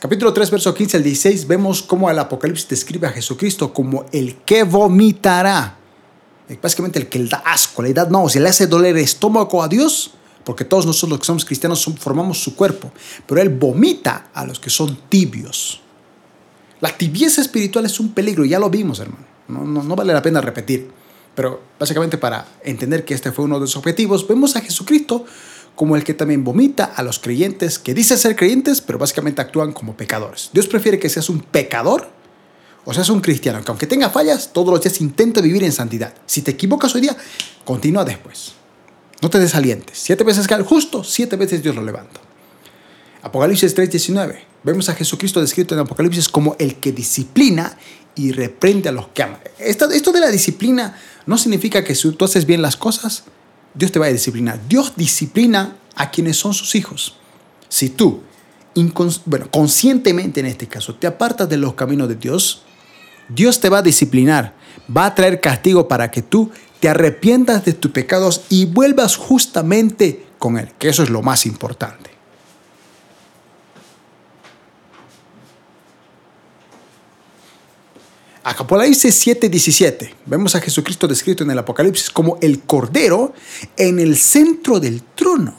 Capítulo 0.00 0.32
3, 0.32 0.50
verso 0.50 0.74
15 0.74 0.96
al 0.96 1.02
16, 1.04 1.46
vemos 1.46 1.82
cómo 1.82 2.10
el 2.10 2.18
Apocalipsis 2.18 2.68
describe 2.68 3.06
a 3.06 3.10
Jesucristo 3.10 3.72
como 3.72 4.06
el 4.12 4.36
que 4.44 4.64
vomitará. 4.64 5.78
Básicamente 6.60 6.98
el 6.98 7.08
que 7.08 7.20
le 7.20 7.28
da 7.28 7.42
asco, 7.46 7.82
le 7.82 7.94
da 7.94 8.04
no, 8.06 8.28
si 8.28 8.40
le 8.40 8.48
hace 8.48 8.66
doler 8.66 8.96
el 8.96 9.04
estómago 9.04 9.62
a 9.62 9.68
Dios, 9.68 10.14
porque 10.44 10.64
todos 10.64 10.86
nosotros 10.86 11.10
los 11.10 11.20
que 11.20 11.26
somos 11.26 11.44
cristianos 11.44 11.88
formamos 11.98 12.42
su 12.42 12.56
cuerpo, 12.56 12.90
pero 13.26 13.40
Él 13.40 13.50
vomita 13.50 14.30
a 14.34 14.44
los 14.44 14.58
que 14.58 14.70
son 14.70 14.98
tibios. 15.08 15.80
La 16.80 16.96
tibieza 16.96 17.40
espiritual 17.40 17.86
es 17.86 18.00
un 18.00 18.12
peligro, 18.12 18.44
ya 18.44 18.58
lo 18.58 18.68
vimos, 18.68 18.98
hermano. 18.98 19.24
No, 19.46 19.94
vale 19.94 20.12
la 20.12 20.20
pena 20.20 20.40
repetir. 20.40 20.90
Pero 21.34 21.62
básicamente 21.78 22.18
para 22.18 22.46
entender 22.64 23.04
que 23.04 23.14
este 23.14 23.30
fue 23.30 23.44
uno 23.44 23.54
de 23.54 23.62
los 23.62 23.76
objetivos, 23.76 24.26
vemos 24.26 24.56
a 24.56 24.60
Jesucristo 24.60 25.24
como 25.74 25.96
el 25.96 26.04
que 26.04 26.14
también 26.14 26.44
vomita 26.44 26.84
a 26.84 27.02
los 27.02 27.18
creyentes 27.18 27.78
que 27.78 27.94
dicen 27.94 28.18
ser 28.18 28.36
creyentes, 28.36 28.80
pero 28.80 28.98
básicamente 28.98 29.40
actúan 29.40 29.72
como 29.72 29.96
pecadores. 29.96 30.50
Dios 30.52 30.66
prefiere 30.66 30.98
que 30.98 31.08
seas 31.08 31.28
un 31.28 31.40
pecador 31.40 32.10
O 32.84 32.92
sea, 32.92 33.04
es 33.04 33.10
un 33.10 33.20
cristiano 33.20 33.62
que 33.62 33.70
aunque 33.70 33.86
tenga 33.86 34.10
fallas, 34.10 34.52
todos 34.52 34.70
los 34.70 34.80
días 34.80 35.00
intenta 35.00 35.40
vivir 35.40 35.62
en 35.62 35.70
santidad. 35.70 36.14
Si 36.26 36.42
te 36.42 36.50
equivocas 36.50 36.92
hoy 36.94 37.02
día, 37.02 37.16
continúa 37.64 38.04
después. 38.04 38.54
No 39.20 39.30
te 39.30 39.38
desalientes. 39.38 39.98
Siete 39.98 40.24
veces 40.24 40.48
cae 40.48 40.58
el 40.58 40.64
justo, 40.64 41.04
siete 41.04 41.36
veces 41.36 41.62
Dios 41.62 41.76
lo 41.76 41.82
levanta. 41.82 42.20
Apocalipsis 43.22 43.76
3:19. 43.76 44.40
Vemos 44.64 44.88
a 44.88 44.94
Jesucristo 44.94 45.40
descrito 45.40 45.74
en 45.74 45.80
Apocalipsis 45.80 46.28
como 46.28 46.56
el 46.58 46.76
que 46.76 46.90
disciplina 46.90 47.78
y 48.16 48.32
reprende 48.32 48.88
a 48.88 48.92
los 48.92 49.08
que 49.08 49.22
aman. 49.22 49.40
Esto 49.58 49.86
de 50.12 50.20
la 50.20 50.30
disciplina 50.30 50.98
no 51.26 51.38
significa 51.38 51.84
que 51.84 51.94
si 51.94 52.10
tú 52.10 52.24
haces 52.24 52.46
bien 52.46 52.62
las 52.62 52.76
cosas, 52.76 53.24
Dios 53.74 53.92
te 53.92 53.98
va 53.98 54.06
a 54.06 54.12
disciplinar. 54.12 54.60
Dios 54.68 54.94
disciplina 54.96 55.76
a 55.94 56.10
quienes 56.10 56.36
son 56.36 56.54
sus 56.54 56.74
hijos. 56.74 57.16
Si 57.68 57.90
tú, 57.90 58.22
bueno, 59.26 59.50
conscientemente 59.50 60.40
en 60.40 60.46
este 60.46 60.66
caso, 60.66 60.94
te 60.94 61.06
apartas 61.06 61.48
de 61.48 61.56
los 61.56 61.74
caminos 61.74 62.08
de 62.08 62.16
Dios, 62.16 62.62
Dios 63.28 63.60
te 63.60 63.68
va 63.68 63.78
a 63.78 63.82
disciplinar, 63.82 64.54
va 64.94 65.06
a 65.06 65.14
traer 65.14 65.40
castigo 65.40 65.88
para 65.88 66.10
que 66.10 66.22
tú 66.22 66.50
te 66.80 66.88
arrepientas 66.88 67.64
de 67.64 67.72
tus 67.72 67.92
pecados 67.92 68.42
y 68.48 68.66
vuelvas 68.66 69.16
justamente 69.16 70.26
con 70.38 70.58
Él, 70.58 70.72
que 70.78 70.88
eso 70.88 71.02
es 71.02 71.10
lo 71.10 71.22
más 71.22 71.46
importante. 71.46 72.11
Apocalipsis 78.44 79.24
7:17. 79.24 80.14
Vemos 80.26 80.54
a 80.56 80.60
Jesucristo 80.60 81.06
descrito 81.06 81.44
en 81.44 81.50
el 81.52 81.58
Apocalipsis 81.58 82.10
como 82.10 82.38
el 82.40 82.60
Cordero 82.60 83.32
en 83.76 84.00
el 84.00 84.16
centro 84.16 84.80
del 84.80 85.02
trono. 85.14 85.54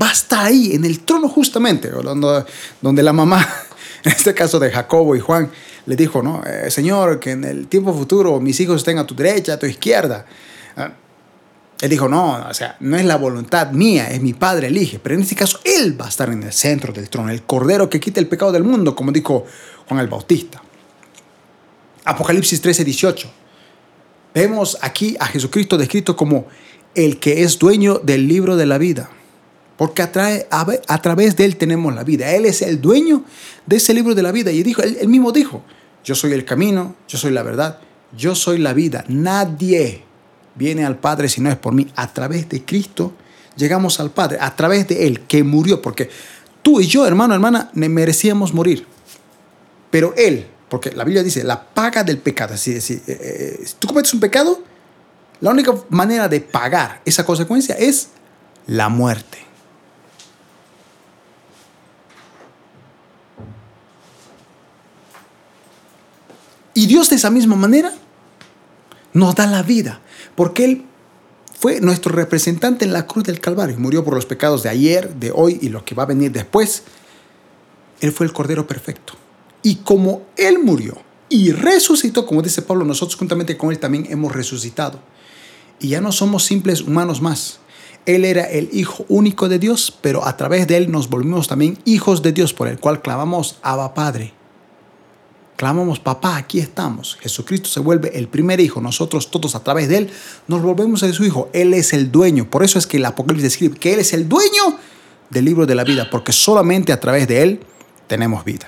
Va 0.00 0.10
a 0.10 0.12
estar 0.12 0.44
ahí, 0.44 0.74
en 0.74 0.84
el 0.84 1.00
trono 1.00 1.28
justamente, 1.28 1.88
donde, 1.88 2.44
donde 2.82 3.02
la 3.02 3.12
mamá, 3.12 3.48
en 4.04 4.12
este 4.12 4.34
caso 4.34 4.58
de 4.58 4.70
Jacobo 4.70 5.16
y 5.16 5.20
Juan, 5.20 5.50
le 5.86 5.96
dijo, 5.96 6.22
¿no? 6.22 6.42
Eh, 6.44 6.70
Señor, 6.70 7.20
que 7.20 7.30
en 7.30 7.44
el 7.44 7.68
tiempo 7.68 7.94
futuro 7.94 8.38
mis 8.40 8.58
hijos 8.60 8.76
estén 8.76 8.98
a 8.98 9.06
tu 9.06 9.14
derecha, 9.14 9.54
a 9.54 9.58
tu 9.58 9.66
izquierda. 9.66 10.26
Ah, 10.76 10.92
él 11.80 11.90
dijo, 11.90 12.08
no, 12.08 12.48
o 12.48 12.54
sea, 12.54 12.76
no 12.80 12.96
es 12.96 13.04
la 13.04 13.16
voluntad 13.16 13.70
mía, 13.72 14.10
es 14.10 14.20
mi 14.20 14.32
Padre 14.32 14.66
elige. 14.68 14.98
Pero 14.98 15.14
en 15.14 15.22
este 15.22 15.34
caso, 15.34 15.60
Él 15.64 16.00
va 16.00 16.06
a 16.06 16.08
estar 16.08 16.30
en 16.30 16.42
el 16.42 16.52
centro 16.52 16.92
del 16.92 17.10
trono, 17.10 17.30
el 17.30 17.42
Cordero 17.42 17.90
que 17.90 18.00
quita 18.00 18.20
el 18.20 18.26
pecado 18.26 18.52
del 18.52 18.64
mundo, 18.64 18.94
como 18.94 19.10
dijo 19.10 19.44
Juan 19.86 20.00
el 20.00 20.08
Bautista. 20.08 20.63
Apocalipsis 22.04 22.60
13, 22.60 22.84
18. 22.84 23.30
Vemos 24.34 24.76
aquí 24.82 25.16
a 25.20 25.26
Jesucristo 25.26 25.78
descrito 25.78 26.16
como 26.16 26.46
el 26.94 27.18
que 27.18 27.42
es 27.42 27.58
dueño 27.58 27.98
del 27.98 28.28
libro 28.28 28.56
de 28.56 28.66
la 28.66 28.78
vida. 28.78 29.10
Porque 29.76 30.02
a, 30.02 31.02
través 31.02 31.36
de 31.36 31.44
él 31.44 31.56
tenemos 31.56 31.94
la 31.94 32.04
vida. 32.04 32.30
Él 32.32 32.44
es 32.46 32.62
el 32.62 32.80
dueño 32.80 33.24
de 33.66 33.76
ese 33.76 33.94
libro 33.94 34.14
de 34.14 34.22
la 34.22 34.32
vida. 34.32 34.52
Y 34.52 34.62
dijo, 34.62 34.82
él, 34.82 34.96
él 35.00 35.08
mismo 35.08 35.32
dijo, 35.32 35.64
yo 36.04 36.14
soy 36.14 36.32
el 36.32 36.44
camino, 36.44 36.94
yo 37.08 37.18
soy 37.18 37.32
la 37.32 37.42
verdad, 37.42 37.80
yo 38.16 38.34
soy 38.34 38.58
la 38.58 38.72
vida. 38.72 39.04
Nadie 39.08 40.02
viene 40.54 40.84
al 40.84 40.98
Padre 40.98 41.28
si 41.28 41.40
no 41.40 41.50
es 41.50 41.56
por 41.56 41.72
mí. 41.72 41.88
A 41.96 42.12
través 42.12 42.48
de 42.48 42.64
Cristo 42.64 43.14
llegamos 43.56 43.98
al 43.98 44.10
Padre, 44.10 44.38
a 44.40 44.54
través 44.54 44.86
de 44.88 45.06
Él 45.06 45.20
que 45.22 45.42
murió. 45.42 45.82
Porque 45.82 46.08
tú 46.62 46.80
y 46.80 46.86
yo, 46.86 47.06
hermano, 47.06 47.34
hermana, 47.34 47.70
merecíamos 47.74 48.54
morir. 48.54 48.86
Pero 49.90 50.14
Él 50.16 50.46
porque 50.74 50.90
la 50.90 51.04
Biblia 51.04 51.22
dice, 51.22 51.44
la 51.44 51.62
paga 51.62 52.02
del 52.02 52.18
pecado. 52.18 52.56
Si, 52.56 52.72
eh, 52.72 53.00
eh, 53.06 53.64
tú 53.78 53.86
cometes 53.86 54.12
un 54.12 54.18
pecado, 54.18 54.60
la 55.40 55.52
única 55.52 55.72
manera 55.88 56.26
de 56.26 56.40
pagar 56.40 57.00
esa 57.04 57.24
consecuencia 57.24 57.76
es 57.76 58.08
la 58.66 58.88
muerte. 58.88 59.38
Y 66.74 66.86
Dios 66.86 67.08
de 67.08 67.14
esa 67.14 67.30
misma 67.30 67.54
manera 67.54 67.92
nos 69.12 69.36
da 69.36 69.46
la 69.46 69.62
vida, 69.62 70.00
porque 70.34 70.64
Él 70.64 70.84
fue 71.56 71.80
nuestro 71.80 72.10
representante 72.10 72.84
en 72.84 72.92
la 72.92 73.06
cruz 73.06 73.22
del 73.22 73.38
Calvario. 73.38 73.78
Murió 73.78 74.02
por 74.02 74.14
los 74.14 74.26
pecados 74.26 74.64
de 74.64 74.70
ayer, 74.70 75.14
de 75.14 75.30
hoy 75.32 75.56
y 75.62 75.68
lo 75.68 75.84
que 75.84 75.94
va 75.94 76.02
a 76.02 76.06
venir 76.06 76.32
después. 76.32 76.82
Él 78.00 78.10
fue 78.10 78.26
el 78.26 78.32
Cordero 78.32 78.66
Perfecto. 78.66 79.14
Y 79.64 79.76
como 79.76 80.22
Él 80.36 80.58
murió 80.62 80.98
y 81.30 81.50
resucitó, 81.50 82.26
como 82.26 82.42
dice 82.42 82.62
Pablo, 82.62 82.84
nosotros 82.84 83.16
juntamente 83.16 83.56
con 83.56 83.72
Él 83.72 83.80
también 83.80 84.06
hemos 84.10 84.32
resucitado. 84.32 85.00
Y 85.80 85.88
ya 85.88 86.00
no 86.02 86.12
somos 86.12 86.44
simples 86.44 86.82
humanos 86.82 87.20
más. 87.20 87.58
Él 88.04 88.26
era 88.26 88.44
el 88.44 88.68
Hijo 88.72 89.06
único 89.08 89.48
de 89.48 89.58
Dios, 89.58 89.98
pero 90.02 90.26
a 90.26 90.36
través 90.36 90.66
de 90.66 90.76
Él 90.76 90.92
nos 90.92 91.08
volvimos 91.08 91.48
también 91.48 91.78
hijos 91.86 92.22
de 92.22 92.32
Dios, 92.32 92.52
por 92.52 92.68
el 92.68 92.78
cual 92.78 93.00
clamamos 93.00 93.58
Abba 93.62 93.94
Padre. 93.94 94.34
Clamamos, 95.56 95.98
papá, 95.98 96.36
aquí 96.36 96.58
estamos. 96.58 97.16
Jesucristo 97.20 97.70
se 97.70 97.80
vuelve 97.80 98.18
el 98.18 98.28
primer 98.28 98.60
hijo. 98.60 98.82
Nosotros 98.82 99.30
todos 99.30 99.54
a 99.54 99.64
través 99.64 99.88
de 99.88 99.96
Él 99.96 100.10
nos 100.46 100.60
volvemos 100.60 101.02
a 101.04 101.12
su 101.12 101.24
hijo. 101.24 101.48
Él 101.54 101.72
es 101.72 101.94
el 101.94 102.12
dueño. 102.12 102.50
Por 102.50 102.64
eso 102.64 102.78
es 102.78 102.86
que 102.86 102.98
el 102.98 103.04
Apocalipsis 103.06 103.44
describe 103.44 103.78
que 103.78 103.94
Él 103.94 104.00
es 104.00 104.12
el 104.12 104.28
dueño 104.28 104.78
del 105.30 105.46
libro 105.46 105.64
de 105.64 105.74
la 105.74 105.84
vida, 105.84 106.10
porque 106.10 106.32
solamente 106.32 106.92
a 106.92 107.00
través 107.00 107.26
de 107.28 107.42
Él 107.42 107.60
tenemos 108.08 108.44
vida. 108.44 108.66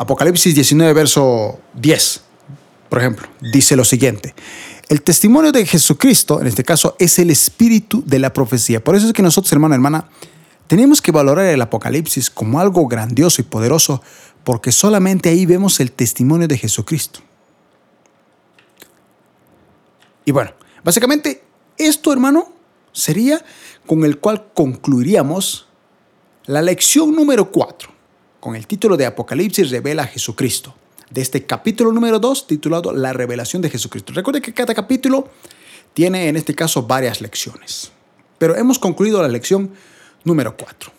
Apocalipsis 0.00 0.54
19, 0.54 0.94
verso 0.94 1.60
10, 1.74 2.22
por 2.88 3.00
ejemplo, 3.00 3.28
dice 3.52 3.76
lo 3.76 3.84
siguiente. 3.84 4.34
El 4.88 5.02
testimonio 5.02 5.52
de 5.52 5.66
Jesucristo, 5.66 6.40
en 6.40 6.46
este 6.46 6.64
caso, 6.64 6.96
es 6.98 7.18
el 7.18 7.28
espíritu 7.28 8.02
de 8.06 8.18
la 8.18 8.32
profecía. 8.32 8.82
Por 8.82 8.96
eso 8.96 9.06
es 9.06 9.12
que 9.12 9.20
nosotros, 9.20 9.52
hermano, 9.52 9.74
hermana, 9.74 10.08
tenemos 10.68 11.02
que 11.02 11.12
valorar 11.12 11.44
el 11.44 11.60
Apocalipsis 11.60 12.30
como 12.30 12.60
algo 12.60 12.88
grandioso 12.88 13.42
y 13.42 13.44
poderoso, 13.44 14.02
porque 14.42 14.72
solamente 14.72 15.28
ahí 15.28 15.44
vemos 15.44 15.80
el 15.80 15.92
testimonio 15.92 16.48
de 16.48 16.56
Jesucristo. 16.56 17.20
Y 20.24 20.32
bueno, 20.32 20.52
básicamente 20.82 21.44
esto, 21.76 22.10
hermano, 22.10 22.54
sería 22.92 23.44
con 23.86 24.06
el 24.06 24.16
cual 24.16 24.46
concluiríamos 24.54 25.68
la 26.46 26.62
lección 26.62 27.14
número 27.14 27.50
4 27.50 27.99
con 28.40 28.56
el 28.56 28.66
título 28.66 28.96
de 28.96 29.06
Apocalipsis 29.06 29.70
revela 29.70 30.04
a 30.04 30.06
Jesucristo, 30.06 30.74
de 31.10 31.20
este 31.20 31.44
capítulo 31.44 31.92
número 31.92 32.18
2 32.18 32.46
titulado 32.46 32.92
La 32.92 33.12
revelación 33.12 33.62
de 33.62 33.70
Jesucristo. 33.70 34.12
Recuerde 34.14 34.40
que 34.40 34.54
cada 34.54 34.74
capítulo 34.74 35.28
tiene 35.92 36.28
en 36.28 36.36
este 36.36 36.54
caso 36.54 36.82
varias 36.82 37.20
lecciones, 37.20 37.92
pero 38.38 38.56
hemos 38.56 38.78
concluido 38.78 39.20
la 39.20 39.28
lección 39.28 39.70
número 40.24 40.56
4. 40.56 40.90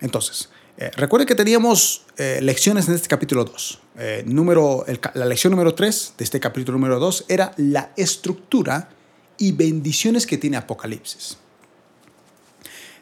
Entonces, 0.00 0.50
eh, 0.76 0.90
recuerde 0.96 1.24
que 1.24 1.34
teníamos 1.34 2.04
eh, 2.18 2.40
lecciones 2.42 2.88
en 2.88 2.94
este 2.94 3.08
capítulo 3.08 3.44
2. 3.44 3.80
Eh, 3.98 4.24
número, 4.26 4.84
la 5.14 5.24
lección 5.24 5.52
número 5.52 5.74
3 5.74 6.14
de 6.18 6.24
este 6.24 6.40
capítulo 6.40 6.76
número 6.76 6.98
2 6.98 7.26
era 7.28 7.52
la 7.56 7.92
estructura 7.96 8.90
y 9.38 9.52
bendiciones 9.52 10.26
que 10.26 10.36
tiene 10.36 10.56
Apocalipsis. 10.56 11.38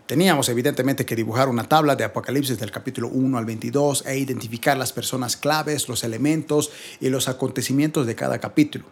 Teníamos 0.07 0.51
evidentemente 0.51 1.07
que 1.07 1.17
dibujar 1.17 1.49
una 1.49 1.67
tabla 1.67 1.97
de 1.97 2.05
Apocalipsis 2.05 2.59
del 2.59 2.71
capítulo 2.71 3.09
1 3.09 3.39
al 3.39 3.47
22 3.47 4.05
e 4.07 4.19
identificar 4.19 4.77
las 4.77 4.93
personas 4.93 5.39
claves, 5.39 5.89
los 5.89 6.05
elementos 6.05 6.71
y 7.01 7.09
los 7.09 7.27
acontecimientos 7.27 8.07
de 8.07 8.15
cada 8.15 8.39
capítulo. 8.39 8.85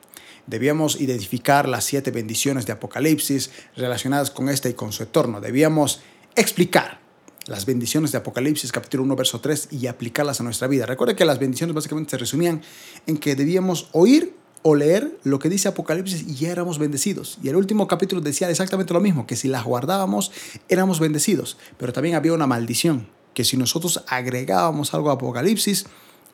Debíamos 0.47 0.99
identificar 1.03 1.69
las 1.69 1.85
siete 1.85 2.13
bendiciones 2.13 2.65
de 2.65 2.73
Apocalipsis 2.73 3.51
relacionadas 3.77 4.31
con 4.31 4.49
este 4.49 4.71
y 4.71 4.73
con 4.73 4.91
su 4.91 5.03
entorno. 5.03 5.43
Debíamos 5.43 6.01
explicar 6.35 6.99
las 7.47 7.67
bendiciones 7.67 8.11
de 8.13 8.19
Apocalipsis 8.19 8.73
capítulo 8.73 9.03
1 9.03 9.15
verso 9.15 9.39
3 9.39 9.69
y 9.71 9.89
aplicarlas 9.89 10.41
a 10.41 10.45
nuestra 10.45 10.67
vida. 10.67 10.87
Recuerda 10.87 11.15
que 11.15 11.27
las 11.27 11.39
bendiciones 11.39 11.75
básicamente 11.75 12.13
se 12.13 12.19
resumían 12.19 12.63
en 13.07 13.19
que 13.19 13.37
debíamos 13.37 13.91
oír 13.93 14.35
o 14.63 14.75
leer 14.75 15.19
lo 15.25 15.39
que 15.39 15.49
dice 15.49 15.69
Apocalipsis 15.69 16.23
y 16.23 16.35
ya 16.37 16.51
éramos 16.51 16.79
bendecidos. 16.79 17.39
Y 17.43 17.49
el 17.49 17.57
último 17.57 17.89
capítulo 17.89 18.21
decía 18.21 18.49
exactamente 18.49 18.95
lo 18.95 19.01
mismo, 19.01 19.27
que 19.27 19.37
si 19.37 19.49
las 19.49 19.65
guardábamos 19.65 20.31
éramos 20.69 21.01
bendecidos, 21.01 21.59
pero 21.79 21.93
también 21.93 22.15
había 22.15 22.33
una 22.33 22.47
maldición, 22.47 23.09
que 23.35 23.45
si 23.45 23.57
nosotros 23.57 24.05
agregábamos 24.07 24.95
algo 24.95 25.11
a 25.11 25.15
Apocalipsis, 25.15 25.87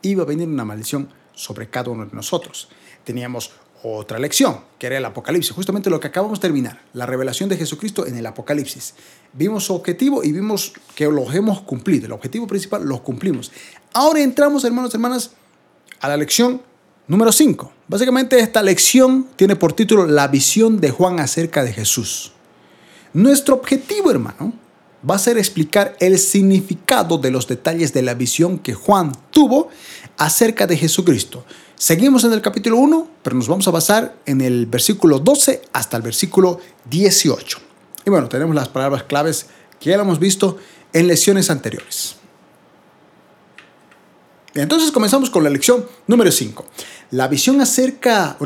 iba 0.03 0.23
a 0.23 0.27
venir 0.27 0.47
una 0.47 0.65
maldición 0.65 1.09
sobre 1.35 1.71
cada 1.71 1.91
uno 1.91 2.05
de 2.05 2.15
nosotros. 2.15 2.69
Teníamos 3.05 3.53
otra 3.83 4.19
lección, 4.19 4.61
que 4.79 4.89
era 4.89 4.99
el 4.99 5.05
Apocalipsis, 5.05 5.53
justamente 5.53 5.89
lo 5.89 6.01
que 6.01 6.09
acabamos 6.09 6.41
de 6.41 6.43
terminar, 6.43 6.83
la 6.93 7.07
revelación 7.07 7.49
de 7.49 7.57
Jesucristo 7.57 8.07
en 8.07 8.17
el 8.17 8.27
Apocalipsis. 8.27 8.95
Vimos 9.33 9.65
su 9.65 9.75
objetivo 9.75 10.25
y 10.25 10.33
vimos 10.33 10.73
que 10.97 11.05
lo 11.05 11.31
hemos 11.33 11.61
cumplido, 11.63 12.07
el 12.07 12.13
objetivo 12.13 12.47
principal 12.47 12.85
lo 12.85 13.03
cumplimos. 13.03 13.53
Ahora 13.95 14.21
entramos, 14.21 14.65
hermanos 14.65 14.93
y 14.93 14.97
hermanas, 14.97 15.31
a 16.01 16.09
la 16.09 16.17
lección 16.17 16.61
Número 17.09 17.33
5. 17.33 17.73
Básicamente 17.89 18.39
esta 18.39 18.63
lección 18.63 19.29
tiene 19.35 19.57
por 19.57 19.73
título 19.73 20.07
La 20.07 20.29
visión 20.29 20.79
de 20.79 20.91
Juan 20.91 21.21
acerca 21.21 21.65
de 21.65 21.73
Jesús. 21.73 22.33
Nuestro 23.15 23.55
objetivo, 23.55 24.11
hermano, 24.11 24.53
va 25.09 25.15
a 25.15 25.19
ser 25.19 25.39
explicar 25.39 25.97
el 26.01 26.19
significado 26.19 27.17
de 27.17 27.31
los 27.31 27.49
detalles 27.49 27.95
de 27.95 28.03
la 28.03 28.13
visión 28.13 28.59
que 28.59 28.75
Juan 28.75 29.13
tuvo 29.31 29.71
acerca 30.19 30.67
de 30.67 30.77
Jesucristo. 30.77 31.47
Seguimos 31.77 32.25
en 32.25 32.35
el 32.35 32.43
capítulo 32.43 32.77
1, 32.77 33.09
pero 33.23 33.37
nos 33.37 33.49
vamos 33.49 33.67
a 33.69 33.71
basar 33.71 34.15
en 34.27 34.43
el 34.43 34.67
versículo 34.67 35.19
12 35.19 35.63
hasta 35.73 35.97
el 35.97 36.03
versículo 36.03 36.61
18. 36.91 37.59
Y 38.05 38.11
bueno, 38.11 38.29
tenemos 38.29 38.55
las 38.55 38.69
palabras 38.69 39.05
claves 39.05 39.47
que 39.81 39.89
ya 39.89 39.97
hemos 39.97 40.19
visto 40.19 40.59
en 40.93 41.07
lecciones 41.07 41.49
anteriores. 41.49 42.19
Entonces 44.55 44.91
comenzamos 44.91 45.31
con 45.31 45.45
la 45.45 45.51
lección 45.51 45.87
número 46.07 46.33
5. 46.33 46.67
La 47.11 47.29
visión 47.29 47.61
acerca, 47.61 48.37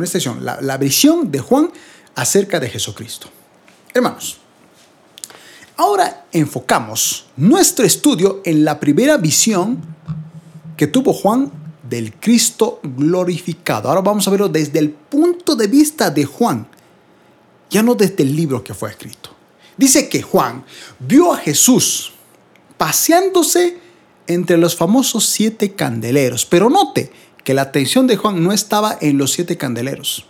la, 0.41 0.61
la 0.61 0.77
visión 0.77 1.31
de 1.31 1.41
Juan 1.41 1.71
acerca 2.15 2.61
de 2.61 2.69
Jesucristo. 2.69 3.29
Hermanos, 3.93 4.39
ahora 5.77 6.27
enfocamos 6.33 7.27
nuestro 7.37 7.85
estudio 7.85 8.41
en 8.45 8.65
la 8.65 8.79
primera 8.79 9.17
visión 9.17 9.81
que 10.77 10.87
tuvo 10.87 11.13
Juan 11.13 11.51
del 11.89 12.15
Cristo 12.15 12.81
glorificado. 12.83 13.89
Ahora 13.89 14.01
vamos 14.01 14.27
a 14.27 14.31
verlo 14.31 14.49
desde 14.49 14.79
el 14.79 14.91
punto 14.91 15.57
de 15.57 15.67
vista 15.67 16.11
de 16.11 16.25
Juan, 16.25 16.67
ya 17.69 17.83
no 17.83 17.95
desde 17.95 18.23
el 18.23 18.35
libro 18.35 18.63
que 18.63 18.75
fue 18.75 18.91
escrito. 18.91 19.31
Dice 19.77 20.09
que 20.09 20.23
Juan 20.23 20.65
vio 20.99 21.33
a 21.33 21.39
Jesús 21.39 22.13
paseándose 22.77 23.79
entre 24.27 24.57
los 24.57 24.77
famosos 24.77 25.27
siete 25.27 25.73
candeleros. 25.75 26.47
Pero 26.47 26.71
note 26.71 27.13
que 27.45 27.55
la 27.55 27.63
atención 27.63 28.07
de 28.07 28.17
Juan 28.17 28.43
no 28.43 28.53
estaba 28.53 28.97
en 29.01 29.19
los 29.19 29.33
siete 29.33 29.57
candeleros. 29.57 30.27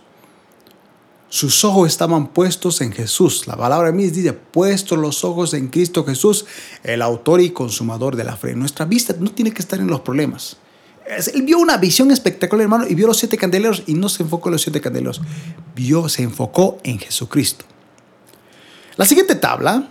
Sus 1.29 1.63
ojos 1.65 1.87
estaban 1.87 2.27
puestos 2.27 2.81
en 2.81 2.91
Jesús. 2.91 3.47
La 3.47 3.57
palabra 3.57 3.91
mí 3.91 4.07
dice, 4.07 4.33
puestos 4.33 4.99
los 4.99 5.23
ojos 5.23 5.55
en 5.55 5.67
Cristo 5.67 6.05
Jesús, 6.05 6.45
el 6.83 7.01
autor 7.01 7.41
y 7.41 7.49
consumador 7.49 8.15
de 8.15 8.23
la 8.23 8.37
fe. 8.37 8.55
Nuestra 8.55 8.85
vista 8.85 9.15
no 9.19 9.31
tiene 9.31 9.51
que 9.51 9.63
estar 9.63 9.79
en 9.79 9.87
los 9.87 10.01
problemas. 10.01 10.57
Él 11.33 11.41
vio 11.41 11.57
una 11.57 11.77
visión 11.77 12.11
espectacular, 12.11 12.63
hermano, 12.63 12.85
y 12.87 12.95
vio 12.95 13.07
los 13.07 13.17
siete 13.17 13.37
candeleros 13.37 13.83
y 13.87 13.95
no 13.95 14.09
se 14.09 14.23
enfocó 14.23 14.49
en 14.49 14.53
los 14.53 14.61
siete 14.61 14.79
candeleros. 14.79 15.21
Vio, 15.75 16.07
se 16.07 16.21
enfocó 16.21 16.77
en 16.83 16.99
Jesucristo. 16.99 17.65
La 18.95 19.05
siguiente 19.05 19.35
tabla 19.35 19.89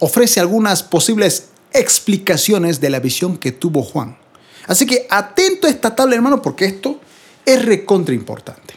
ofrece 0.00 0.40
algunas 0.40 0.82
posibles 0.82 1.50
explicaciones 1.72 2.80
de 2.80 2.90
la 2.90 2.98
visión 2.98 3.38
que 3.38 3.52
tuvo 3.52 3.82
Juan. 3.82 4.18
Así 4.66 4.86
que 4.86 5.06
atento 5.10 5.66
a 5.66 5.70
esta 5.70 5.94
tabla, 5.94 6.14
hermano, 6.14 6.40
porque 6.40 6.64
esto 6.64 7.00
es 7.44 7.64
recontra 7.64 8.14
importante. 8.14 8.74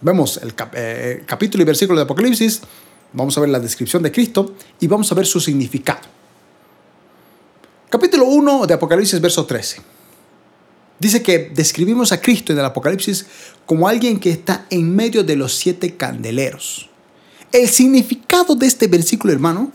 Vemos 0.00 0.40
el 0.42 0.54
eh, 0.74 1.22
capítulo 1.26 1.62
y 1.62 1.66
versículo 1.66 1.98
de 1.98 2.04
Apocalipsis, 2.04 2.62
vamos 3.12 3.36
a 3.36 3.40
ver 3.40 3.50
la 3.50 3.60
descripción 3.60 4.02
de 4.02 4.10
Cristo 4.10 4.54
y 4.80 4.86
vamos 4.86 5.10
a 5.12 5.14
ver 5.14 5.26
su 5.26 5.40
significado. 5.40 6.00
Capítulo 7.90 8.24
1 8.24 8.66
de 8.66 8.74
Apocalipsis, 8.74 9.20
verso 9.20 9.44
13. 9.44 9.82
Dice 10.98 11.22
que 11.22 11.50
describimos 11.54 12.12
a 12.12 12.20
Cristo 12.20 12.52
en 12.52 12.58
el 12.58 12.64
Apocalipsis 12.64 13.26
como 13.66 13.88
alguien 13.88 14.20
que 14.20 14.30
está 14.30 14.66
en 14.70 14.94
medio 14.94 15.24
de 15.24 15.36
los 15.36 15.54
siete 15.56 15.96
candeleros. 15.96 16.88
El 17.52 17.68
significado 17.68 18.54
de 18.54 18.66
este 18.66 18.86
versículo, 18.86 19.32
hermano, 19.32 19.72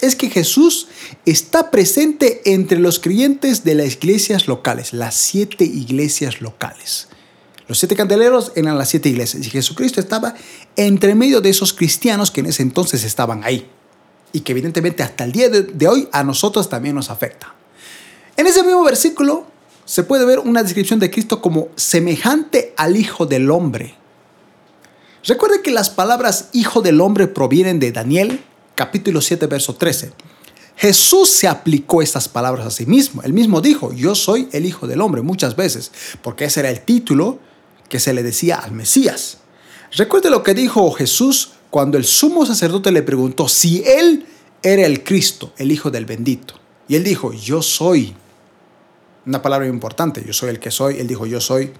es 0.00 0.16
que 0.16 0.30
Jesús 0.30 0.88
está 1.26 1.70
presente 1.70 2.42
entre 2.44 2.78
los 2.78 3.00
creyentes 3.00 3.64
de 3.64 3.74
las 3.74 3.94
iglesias 3.94 4.46
locales, 4.46 4.92
las 4.92 5.14
siete 5.14 5.64
iglesias 5.64 6.40
locales. 6.40 7.08
Los 7.66 7.78
siete 7.78 7.96
candeleros 7.96 8.52
eran 8.54 8.78
las 8.78 8.88
siete 8.88 9.10
iglesias 9.10 9.46
y 9.46 9.50
Jesucristo 9.50 10.00
estaba 10.00 10.34
entre 10.76 11.14
medio 11.14 11.40
de 11.40 11.50
esos 11.50 11.72
cristianos 11.72 12.30
que 12.30 12.40
en 12.40 12.46
ese 12.46 12.62
entonces 12.62 13.04
estaban 13.04 13.44
ahí 13.44 13.68
y 14.32 14.40
que 14.40 14.52
evidentemente 14.52 15.02
hasta 15.02 15.24
el 15.24 15.32
día 15.32 15.48
de 15.50 15.88
hoy 15.88 16.08
a 16.12 16.24
nosotros 16.24 16.68
también 16.68 16.94
nos 16.94 17.10
afecta. 17.10 17.54
En 18.36 18.46
ese 18.46 18.62
mismo 18.62 18.84
versículo 18.84 19.46
se 19.84 20.02
puede 20.02 20.24
ver 20.24 20.38
una 20.38 20.62
descripción 20.62 21.00
de 21.00 21.10
Cristo 21.10 21.42
como 21.42 21.68
semejante 21.76 22.72
al 22.76 22.96
Hijo 22.96 23.26
del 23.26 23.50
Hombre. 23.50 23.94
Recuerde 25.24 25.60
que 25.62 25.70
las 25.70 25.90
palabras 25.90 26.48
Hijo 26.52 26.80
del 26.80 27.00
Hombre 27.00 27.26
provienen 27.26 27.80
de 27.80 27.92
Daniel 27.92 28.40
capítulo 28.78 29.20
7, 29.20 29.48
verso 29.48 29.74
13. 29.74 30.12
Jesús 30.76 31.28
se 31.30 31.48
aplicó 31.48 32.00
estas 32.00 32.28
palabras 32.28 32.64
a 32.64 32.70
sí 32.70 32.86
mismo. 32.86 33.22
Él 33.24 33.32
mismo 33.32 33.60
dijo, 33.60 33.92
yo 33.92 34.14
soy 34.14 34.48
el 34.52 34.66
Hijo 34.66 34.86
del 34.86 35.00
Hombre 35.00 35.20
muchas 35.20 35.56
veces, 35.56 35.90
porque 36.22 36.44
ese 36.44 36.60
era 36.60 36.70
el 36.70 36.82
título 36.82 37.40
que 37.88 37.98
se 37.98 38.14
le 38.14 38.22
decía 38.22 38.54
al 38.54 38.70
Mesías. 38.70 39.38
Recuerde 39.96 40.30
lo 40.30 40.44
que 40.44 40.54
dijo 40.54 40.92
Jesús 40.92 41.54
cuando 41.70 41.98
el 41.98 42.04
sumo 42.04 42.46
sacerdote 42.46 42.92
le 42.92 43.02
preguntó 43.02 43.48
si 43.48 43.82
él 43.84 44.26
era 44.62 44.86
el 44.86 45.02
Cristo, 45.02 45.52
el 45.58 45.72
Hijo 45.72 45.90
del 45.90 46.04
bendito. 46.04 46.54
Y 46.86 46.94
él 46.94 47.02
dijo, 47.02 47.32
yo 47.32 47.62
soy. 47.62 48.14
Una 49.26 49.42
palabra 49.42 49.66
importante, 49.66 50.22
yo 50.24 50.32
soy 50.32 50.50
el 50.50 50.60
que 50.60 50.70
soy. 50.70 51.00
Él 51.00 51.08
dijo, 51.08 51.26
yo 51.26 51.40
soy 51.40 51.72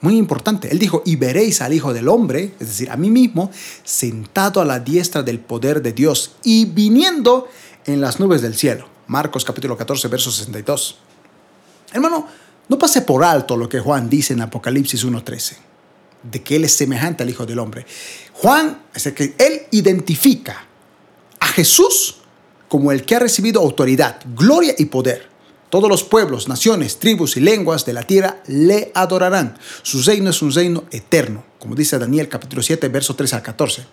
muy 0.00 0.16
importante. 0.16 0.70
Él 0.70 0.78
dijo, 0.78 1.02
y 1.04 1.16
veréis 1.16 1.62
al 1.62 1.72
Hijo 1.72 1.92
del 1.92 2.08
Hombre, 2.08 2.54
es 2.60 2.68
decir, 2.68 2.90
a 2.90 2.96
mí 2.96 3.10
mismo, 3.10 3.50
sentado 3.84 4.60
a 4.60 4.64
la 4.64 4.78
diestra 4.78 5.22
del 5.22 5.40
poder 5.40 5.82
de 5.82 5.92
Dios 5.92 6.36
y 6.44 6.66
viniendo 6.66 7.48
en 7.86 8.00
las 8.00 8.20
nubes 8.20 8.42
del 8.42 8.54
cielo. 8.54 8.88
Marcos 9.06 9.44
capítulo 9.44 9.76
14, 9.76 10.08
verso 10.08 10.30
62. 10.30 10.98
Hermano, 11.92 12.26
no 12.68 12.78
pase 12.78 13.02
por 13.02 13.24
alto 13.24 13.56
lo 13.56 13.68
que 13.68 13.80
Juan 13.80 14.10
dice 14.10 14.32
en 14.32 14.42
Apocalipsis 14.42 15.04
1.13, 15.06 15.56
de 16.22 16.42
que 16.42 16.56
Él 16.56 16.64
es 16.64 16.72
semejante 16.72 17.22
al 17.22 17.30
Hijo 17.30 17.46
del 17.46 17.58
Hombre. 17.58 17.86
Juan, 18.34 18.82
es 18.94 19.06
el 19.06 19.14
que 19.14 19.34
Él 19.38 19.62
identifica 19.70 20.66
a 21.40 21.46
Jesús 21.46 22.18
como 22.68 22.90
el 22.90 23.04
que 23.04 23.14
ha 23.14 23.20
recibido 23.20 23.60
autoridad, 23.60 24.20
gloria 24.34 24.74
y 24.76 24.86
poder 24.86 25.35
todos 25.76 25.90
los 25.90 26.04
pueblos, 26.04 26.48
naciones, 26.48 26.98
tribus 26.98 27.36
y 27.36 27.40
lenguas 27.40 27.84
de 27.84 27.92
la 27.92 28.02
tierra 28.02 28.38
le 28.46 28.90
adorarán. 28.94 29.58
Su 29.82 30.00
reino 30.00 30.30
es 30.30 30.40
un 30.40 30.50
reino 30.50 30.84
eterno, 30.90 31.44
como 31.58 31.74
dice 31.74 31.98
Daniel 31.98 32.30
capítulo 32.30 32.62
7, 32.62 32.88
verso 32.88 33.14
3 33.14 33.34
al 33.34 33.42
14. 33.42 33.84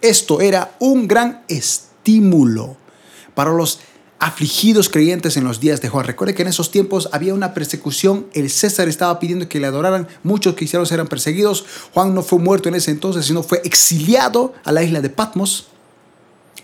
Esto 0.00 0.40
era 0.40 0.76
un 0.78 1.08
gran 1.08 1.42
estímulo 1.48 2.76
para 3.34 3.50
los 3.50 3.80
afligidos 4.20 4.88
creyentes 4.88 5.36
en 5.36 5.42
los 5.42 5.58
días 5.58 5.80
de 5.80 5.88
Juan. 5.88 6.06
Recuerde 6.06 6.36
que 6.36 6.42
en 6.42 6.48
esos 6.50 6.70
tiempos 6.70 7.08
había 7.10 7.34
una 7.34 7.52
persecución, 7.52 8.28
el 8.32 8.48
César 8.48 8.88
estaba 8.88 9.18
pidiendo 9.18 9.48
que 9.48 9.58
le 9.58 9.66
adoraran, 9.66 10.06
muchos 10.22 10.54
cristianos 10.54 10.92
eran 10.92 11.08
perseguidos, 11.08 11.64
Juan 11.92 12.14
no 12.14 12.22
fue 12.22 12.38
muerto 12.38 12.68
en 12.68 12.76
ese 12.76 12.92
entonces, 12.92 13.26
sino 13.26 13.42
fue 13.42 13.60
exiliado 13.64 14.54
a 14.62 14.70
la 14.70 14.84
isla 14.84 15.00
de 15.00 15.10
Patmos. 15.10 15.66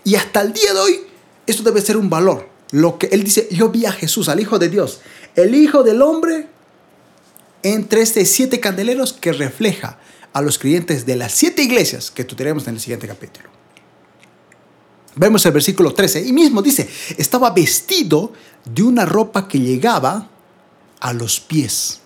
Y 0.05 0.15
hasta 0.15 0.39
el 0.39 0.53
día 0.53 0.73
de 0.73 0.79
hoy, 0.79 1.01
esto 1.45 1.61
debe 1.61 1.81
ser 1.81 1.97
un 1.97 2.09
valor 2.09 2.50
lo 2.71 2.97
que 2.97 3.07
él 3.07 3.23
dice, 3.23 3.47
yo 3.51 3.69
vi 3.69 3.85
a 3.85 3.91
Jesús, 3.91 4.29
al 4.29 4.39
Hijo 4.39 4.57
de 4.57 4.69
Dios, 4.69 5.01
el 5.35 5.53
Hijo 5.55 5.83
del 5.83 6.01
Hombre, 6.01 6.47
entre 7.63 8.01
estos 8.01 8.27
siete 8.27 8.59
candeleros 8.59 9.13
que 9.13 9.33
refleja 9.33 9.99
a 10.33 10.41
los 10.41 10.57
creyentes 10.57 11.05
de 11.05 11.15
las 11.15 11.33
siete 11.33 11.61
iglesias 11.61 12.09
que 12.09 12.23
tenemos 12.23 12.67
en 12.67 12.75
el 12.75 12.79
siguiente 12.79 13.07
capítulo. 13.07 13.49
Vemos 15.15 15.45
el 15.45 15.51
versículo 15.51 15.93
13 15.93 16.25
y 16.25 16.31
mismo 16.31 16.61
dice, 16.61 16.89
estaba 17.17 17.51
vestido 17.51 18.31
de 18.63 18.83
una 18.83 19.05
ropa 19.05 19.47
que 19.47 19.59
llegaba 19.59 20.29
a 20.99 21.13
los 21.13 21.39
pies. 21.41 21.99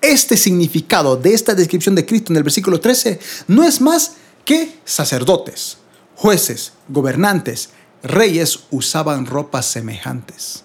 Este 0.00 0.36
significado 0.36 1.16
de 1.16 1.34
esta 1.34 1.54
descripción 1.54 1.96
de 1.96 2.06
Cristo 2.06 2.32
en 2.32 2.36
el 2.36 2.44
versículo 2.44 2.78
13 2.78 3.18
no 3.48 3.64
es 3.64 3.80
más 3.80 4.12
que 4.44 4.78
sacerdotes, 4.84 5.78
jueces, 6.14 6.72
gobernantes, 6.88 7.70
reyes 8.02 8.60
usaban 8.70 9.26
ropas 9.26 9.66
semejantes. 9.66 10.64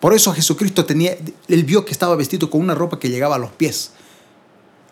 Por 0.00 0.14
eso 0.14 0.32
Jesucristo 0.32 0.84
tenía, 0.84 1.16
él 1.48 1.64
vio 1.64 1.84
que 1.84 1.92
estaba 1.92 2.16
vestido 2.16 2.50
con 2.50 2.60
una 2.60 2.74
ropa 2.74 2.98
que 2.98 3.08
llegaba 3.08 3.36
a 3.36 3.38
los 3.38 3.50
pies. 3.50 3.92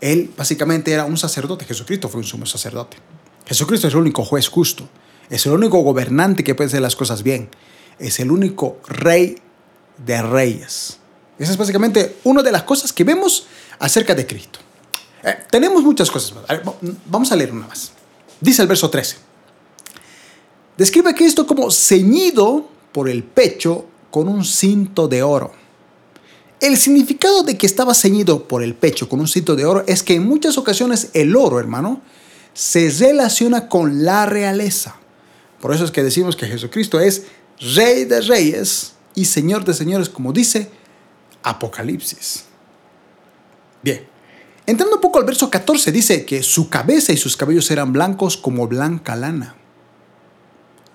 Él 0.01 0.31
básicamente 0.37 0.93
era 0.93 1.05
un 1.05 1.17
sacerdote, 1.17 1.65
Jesucristo 1.65 2.09
fue 2.09 2.21
un 2.21 2.27
sumo 2.27 2.47
sacerdote. 2.47 2.97
Jesucristo 3.47 3.89
es 3.89 3.95
el 3.95 4.01
único 4.01 4.25
juez 4.25 4.49
justo, 4.49 4.89
es 5.31 5.45
el 5.47 5.53
único 5.53 5.79
gobernante 5.81 6.43
que 6.43 6.55
puede 6.55 6.69
hacer 6.69 6.81
las 6.81 6.97
cosas 6.97 7.23
bien, 7.23 7.49
es 7.99 8.19
el 8.21 8.31
único 8.31 8.79
rey 8.89 9.39
de 10.05 10.23
reyes. 10.23 10.99
Esa 11.39 11.53
es 11.53 11.59
básicamente 11.59 12.17
una 12.25 12.43
de 12.43 12.53
las 12.53 12.63
cosas 12.63 12.93
que 12.93 13.05
vemos 13.05 13.47
acerca 13.79 14.15
de 14.15 14.27
Cristo. 14.27 14.61
Eh, 15.23 15.37
tenemos 15.51 15.83
muchas 15.83 16.11
cosas 16.11 16.35
más. 16.35 16.61
Vamos 17.07 17.33
a 17.33 17.37
leer 17.37 17.53
una 17.53 17.67
más. 17.67 17.93
Dice 18.41 18.63
el 18.63 18.69
verso 18.69 18.91
13. 18.91 19.17
Describe 20.77 21.11
a 21.11 21.15
Cristo 21.15 21.47
como 21.47 21.71
ceñido 21.71 22.69
por 22.93 23.09
el 23.09 23.23
pecho 23.23 23.87
con 24.11 24.29
un 24.29 24.45
cinto 24.45 25.07
de 25.07 25.23
oro. 25.23 25.53
El 26.61 26.77
significado 26.77 27.43
de 27.43 27.57
que 27.57 27.67
estaba 27.67 27.95
ceñido 27.95 28.49
por 28.49 28.63
el 28.63 28.75
pecho 28.75 29.09
con 29.09 29.21
un 29.21 29.29
cinto 29.29 29.55
de 29.55 29.67
oro 29.67 29.85
es 29.87 30.03
que 30.03 30.15
en 30.15 30.27
muchas 30.27 30.59
ocasiones 30.59 31.11
el 31.13 31.37
oro, 31.37 31.61
hermano, 31.61 32.01
se 32.55 32.91
relaciona 32.91 33.69
con 33.69 34.05
la 34.05 34.27
realeza. 34.27 34.97
Por 35.61 35.75
eso 35.75 35.85
es 35.85 35.91
que 35.91 36.03
decimos 36.03 36.37
que 36.37 36.47
Jesucristo 36.47 37.01
es 37.01 37.25
Rey 37.75 38.05
de 38.05 38.21
Reyes 38.21 38.95
y 39.15 39.27
Señor 39.27 39.65
de 39.65 39.75
Señores, 39.75 40.09
como 40.09 40.33
dice 40.33 40.71
Apocalipsis. 41.43 42.45
Bien, 43.83 44.07
entrando 44.67 44.97
un 44.97 45.03
poco 45.03 45.19
al 45.19 45.25
verso 45.25 45.51
14, 45.51 45.93
dice 45.93 46.25
que 46.25 46.43
su 46.43 46.69
cabeza 46.69 47.13
y 47.13 47.17
sus 47.17 47.37
cabellos 47.37 47.71
eran 47.71 47.93
blancos 47.93 48.37
como 48.37 48.67
blanca 48.67 49.15
lana. 49.15 49.57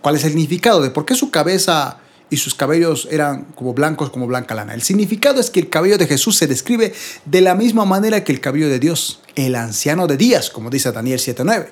¿Cuál 0.01 0.15
es 0.15 0.23
el 0.23 0.31
significado 0.31 0.81
de 0.81 0.89
por 0.89 1.05
qué 1.05 1.15
su 1.15 1.29
cabeza 1.29 1.97
y 2.29 2.37
sus 2.37 2.55
cabellos 2.55 3.07
eran 3.11 3.45
como 3.55 3.73
blancos 3.73 4.09
como 4.09 4.27
blanca 4.27 4.55
lana? 4.55 4.73
El 4.73 4.81
significado 4.81 5.39
es 5.41 5.49
que 5.49 5.59
el 5.59 5.69
cabello 5.69 5.97
de 5.97 6.07
Jesús 6.07 6.37
se 6.37 6.47
describe 6.47 6.93
de 7.25 7.41
la 7.41 7.55
misma 7.55 7.85
manera 7.85 8.23
que 8.23 8.31
el 8.31 8.39
cabello 8.39 8.69
de 8.69 8.79
Dios, 8.79 9.21
el 9.35 9.55
anciano 9.55 10.07
de 10.07 10.17
días, 10.17 10.49
como 10.49 10.69
dice 10.69 10.91
Daniel 10.91 11.19
7:9. 11.19 11.69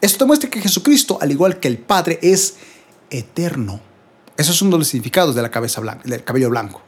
Esto 0.00 0.26
muestra 0.26 0.50
que 0.50 0.60
Jesucristo, 0.60 1.18
al 1.20 1.32
igual 1.32 1.58
que 1.58 1.68
el 1.68 1.78
Padre, 1.78 2.18
es 2.22 2.56
eterno. 3.10 3.80
Esos 4.36 4.56
son 4.56 4.70
los 4.70 4.86
significados 4.86 5.34
de 5.34 5.42
la 5.42 5.50
cabeza 5.50 5.80
blanca, 5.80 6.02
del 6.04 6.22
cabello 6.22 6.50
blanco. 6.50 6.82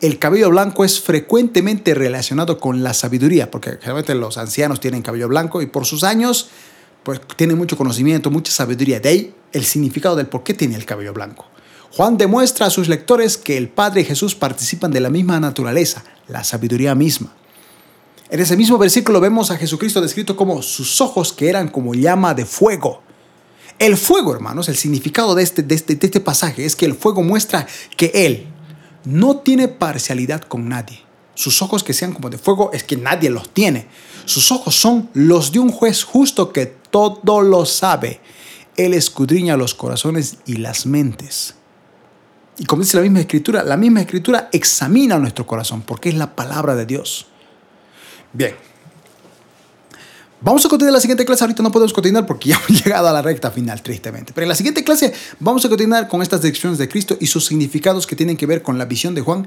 El 0.00 0.18
cabello 0.18 0.48
blanco 0.50 0.84
es 0.84 1.00
frecuentemente 1.00 1.94
relacionado 1.94 2.58
con 2.58 2.82
la 2.82 2.94
sabiduría, 2.94 3.50
porque 3.50 3.72
generalmente 3.72 4.14
los 4.14 4.38
ancianos 4.38 4.80
tienen 4.80 5.02
cabello 5.02 5.28
blanco 5.28 5.60
y 5.60 5.66
por 5.66 5.84
sus 5.84 6.04
años 6.04 6.50
pues 7.02 7.20
tienen 7.36 7.58
mucho 7.58 7.76
conocimiento, 7.76 8.30
mucha 8.30 8.52
sabiduría. 8.52 9.00
De 9.00 9.08
ahí 9.08 9.34
el 9.52 9.64
significado 9.64 10.16
del 10.16 10.26
por 10.26 10.42
qué 10.42 10.54
tiene 10.54 10.76
el 10.76 10.84
cabello 10.84 11.12
blanco. 11.12 11.46
Juan 11.92 12.16
demuestra 12.16 12.66
a 12.66 12.70
sus 12.70 12.88
lectores 12.88 13.36
que 13.36 13.58
el 13.58 13.68
Padre 13.68 14.00
y 14.00 14.04
Jesús 14.04 14.34
participan 14.34 14.92
de 14.92 15.00
la 15.00 15.10
misma 15.10 15.38
naturaleza, 15.40 16.04
la 16.26 16.42
sabiduría 16.42 16.94
misma. 16.94 17.34
En 18.30 18.40
ese 18.40 18.56
mismo 18.56 18.78
versículo 18.78 19.20
vemos 19.20 19.50
a 19.50 19.58
Jesucristo 19.58 20.00
descrito 20.00 20.36
como 20.36 20.62
sus 20.62 21.02
ojos 21.02 21.34
que 21.34 21.50
eran 21.50 21.68
como 21.68 21.92
llama 21.94 22.32
de 22.32 22.46
fuego. 22.46 23.02
El 23.78 23.98
fuego, 23.98 24.32
hermanos, 24.32 24.70
el 24.70 24.76
significado 24.76 25.34
de 25.34 25.42
este, 25.42 25.62
de 25.62 25.74
este, 25.74 25.96
de 25.96 26.06
este 26.06 26.20
pasaje 26.20 26.64
es 26.64 26.74
que 26.74 26.86
el 26.86 26.94
fuego 26.94 27.22
muestra 27.22 27.66
que 27.96 28.10
Él 28.14 28.46
no 29.04 29.38
tiene 29.38 29.68
parcialidad 29.68 30.40
con 30.40 30.68
nadie. 30.68 31.00
Sus 31.34 31.60
ojos 31.60 31.84
que 31.84 31.92
sean 31.92 32.12
como 32.14 32.30
de 32.30 32.38
fuego 32.38 32.70
es 32.72 32.84
que 32.84 32.96
nadie 32.96 33.28
los 33.28 33.50
tiene. 33.50 33.86
Sus 34.24 34.52
ojos 34.52 34.74
son 34.74 35.10
los 35.14 35.52
de 35.52 35.58
un 35.58 35.70
juez 35.70 36.04
justo 36.04 36.52
que 36.52 36.66
todo 36.66 37.42
lo 37.42 37.66
sabe. 37.66 38.20
Él 38.76 38.94
escudriña 38.94 39.56
los 39.56 39.74
corazones 39.74 40.38
y 40.46 40.56
las 40.56 40.86
mentes. 40.86 41.54
Y 42.58 42.64
como 42.64 42.82
dice 42.82 42.96
la 42.96 43.02
misma 43.02 43.20
escritura, 43.20 43.64
la 43.64 43.76
misma 43.76 44.02
escritura 44.02 44.48
examina 44.52 45.18
nuestro 45.18 45.46
corazón 45.46 45.82
porque 45.82 46.10
es 46.10 46.14
la 46.14 46.34
palabra 46.34 46.74
de 46.74 46.86
Dios. 46.86 47.26
Bien. 48.32 48.54
Vamos 50.40 50.66
a 50.66 50.68
continuar 50.68 50.94
la 50.94 51.00
siguiente 51.00 51.24
clase. 51.24 51.44
Ahorita 51.44 51.62
no 51.62 51.70
podemos 51.70 51.92
continuar 51.92 52.26
porque 52.26 52.50
ya 52.50 52.60
hemos 52.68 52.84
llegado 52.84 53.08
a 53.08 53.12
la 53.12 53.22
recta 53.22 53.50
final, 53.50 53.82
tristemente. 53.82 54.32
Pero 54.32 54.44
en 54.44 54.48
la 54.48 54.54
siguiente 54.54 54.84
clase 54.84 55.12
vamos 55.38 55.64
a 55.64 55.68
continuar 55.68 56.08
con 56.08 56.20
estas 56.20 56.42
descripciones 56.42 56.78
de 56.78 56.88
Cristo 56.88 57.16
y 57.20 57.26
sus 57.26 57.46
significados 57.46 58.06
que 58.06 58.16
tienen 58.16 58.36
que 58.36 58.46
ver 58.46 58.62
con 58.62 58.78
la 58.78 58.84
visión 58.84 59.14
de 59.14 59.22
Juan 59.22 59.46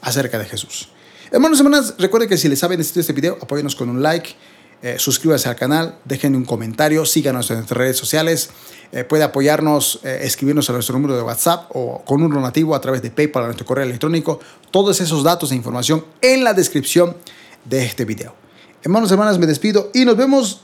acerca 0.00 0.38
de 0.38 0.44
Jesús. 0.44 0.88
Hermanos 1.30 1.58
y 1.58 1.62
hermanas, 1.62 1.94
recuerden 1.98 2.28
que 2.28 2.36
si 2.36 2.48
les 2.48 2.62
ha 2.62 2.68
bendecido 2.68 3.00
este 3.00 3.12
video, 3.12 3.36
apóyenos 3.40 3.74
con 3.74 3.88
un 3.88 4.02
like, 4.02 4.36
eh, 4.82 4.96
suscríbanse 4.98 5.48
al 5.48 5.56
canal, 5.56 5.98
dejen 6.04 6.36
un 6.36 6.44
comentario, 6.44 7.04
síganos 7.06 7.50
en 7.50 7.56
nuestras 7.56 7.78
redes 7.78 7.96
sociales. 7.96 8.50
Eh, 8.92 9.04
puede 9.04 9.24
apoyarnos, 9.24 10.00
eh, 10.04 10.20
escribirnos 10.22 10.68
a 10.70 10.74
nuestro 10.74 10.94
número 10.94 11.16
de 11.16 11.22
WhatsApp 11.22 11.70
o 11.74 12.04
con 12.04 12.22
un 12.22 12.32
donativo 12.32 12.74
a 12.74 12.80
través 12.80 13.02
de 13.02 13.10
PayPal 13.10 13.44
a 13.44 13.46
nuestro 13.46 13.66
correo 13.66 13.84
electrónico. 13.84 14.38
Todos 14.70 15.00
esos 15.00 15.24
datos 15.24 15.50
e 15.50 15.56
información 15.56 16.04
en 16.20 16.44
la 16.44 16.52
descripción 16.52 17.16
de 17.64 17.84
este 17.84 18.04
video. 18.04 18.34
Hermanos 18.82 19.10
y 19.10 19.14
hermanas, 19.14 19.38
me 19.38 19.46
despido 19.46 19.90
y 19.94 20.04
nos 20.04 20.16
vemos 20.16 20.60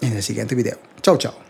en 0.00 0.14
el 0.14 0.22
siguiente 0.22 0.54
video. 0.54 0.78
Chao, 1.02 1.16
chao. 1.18 1.49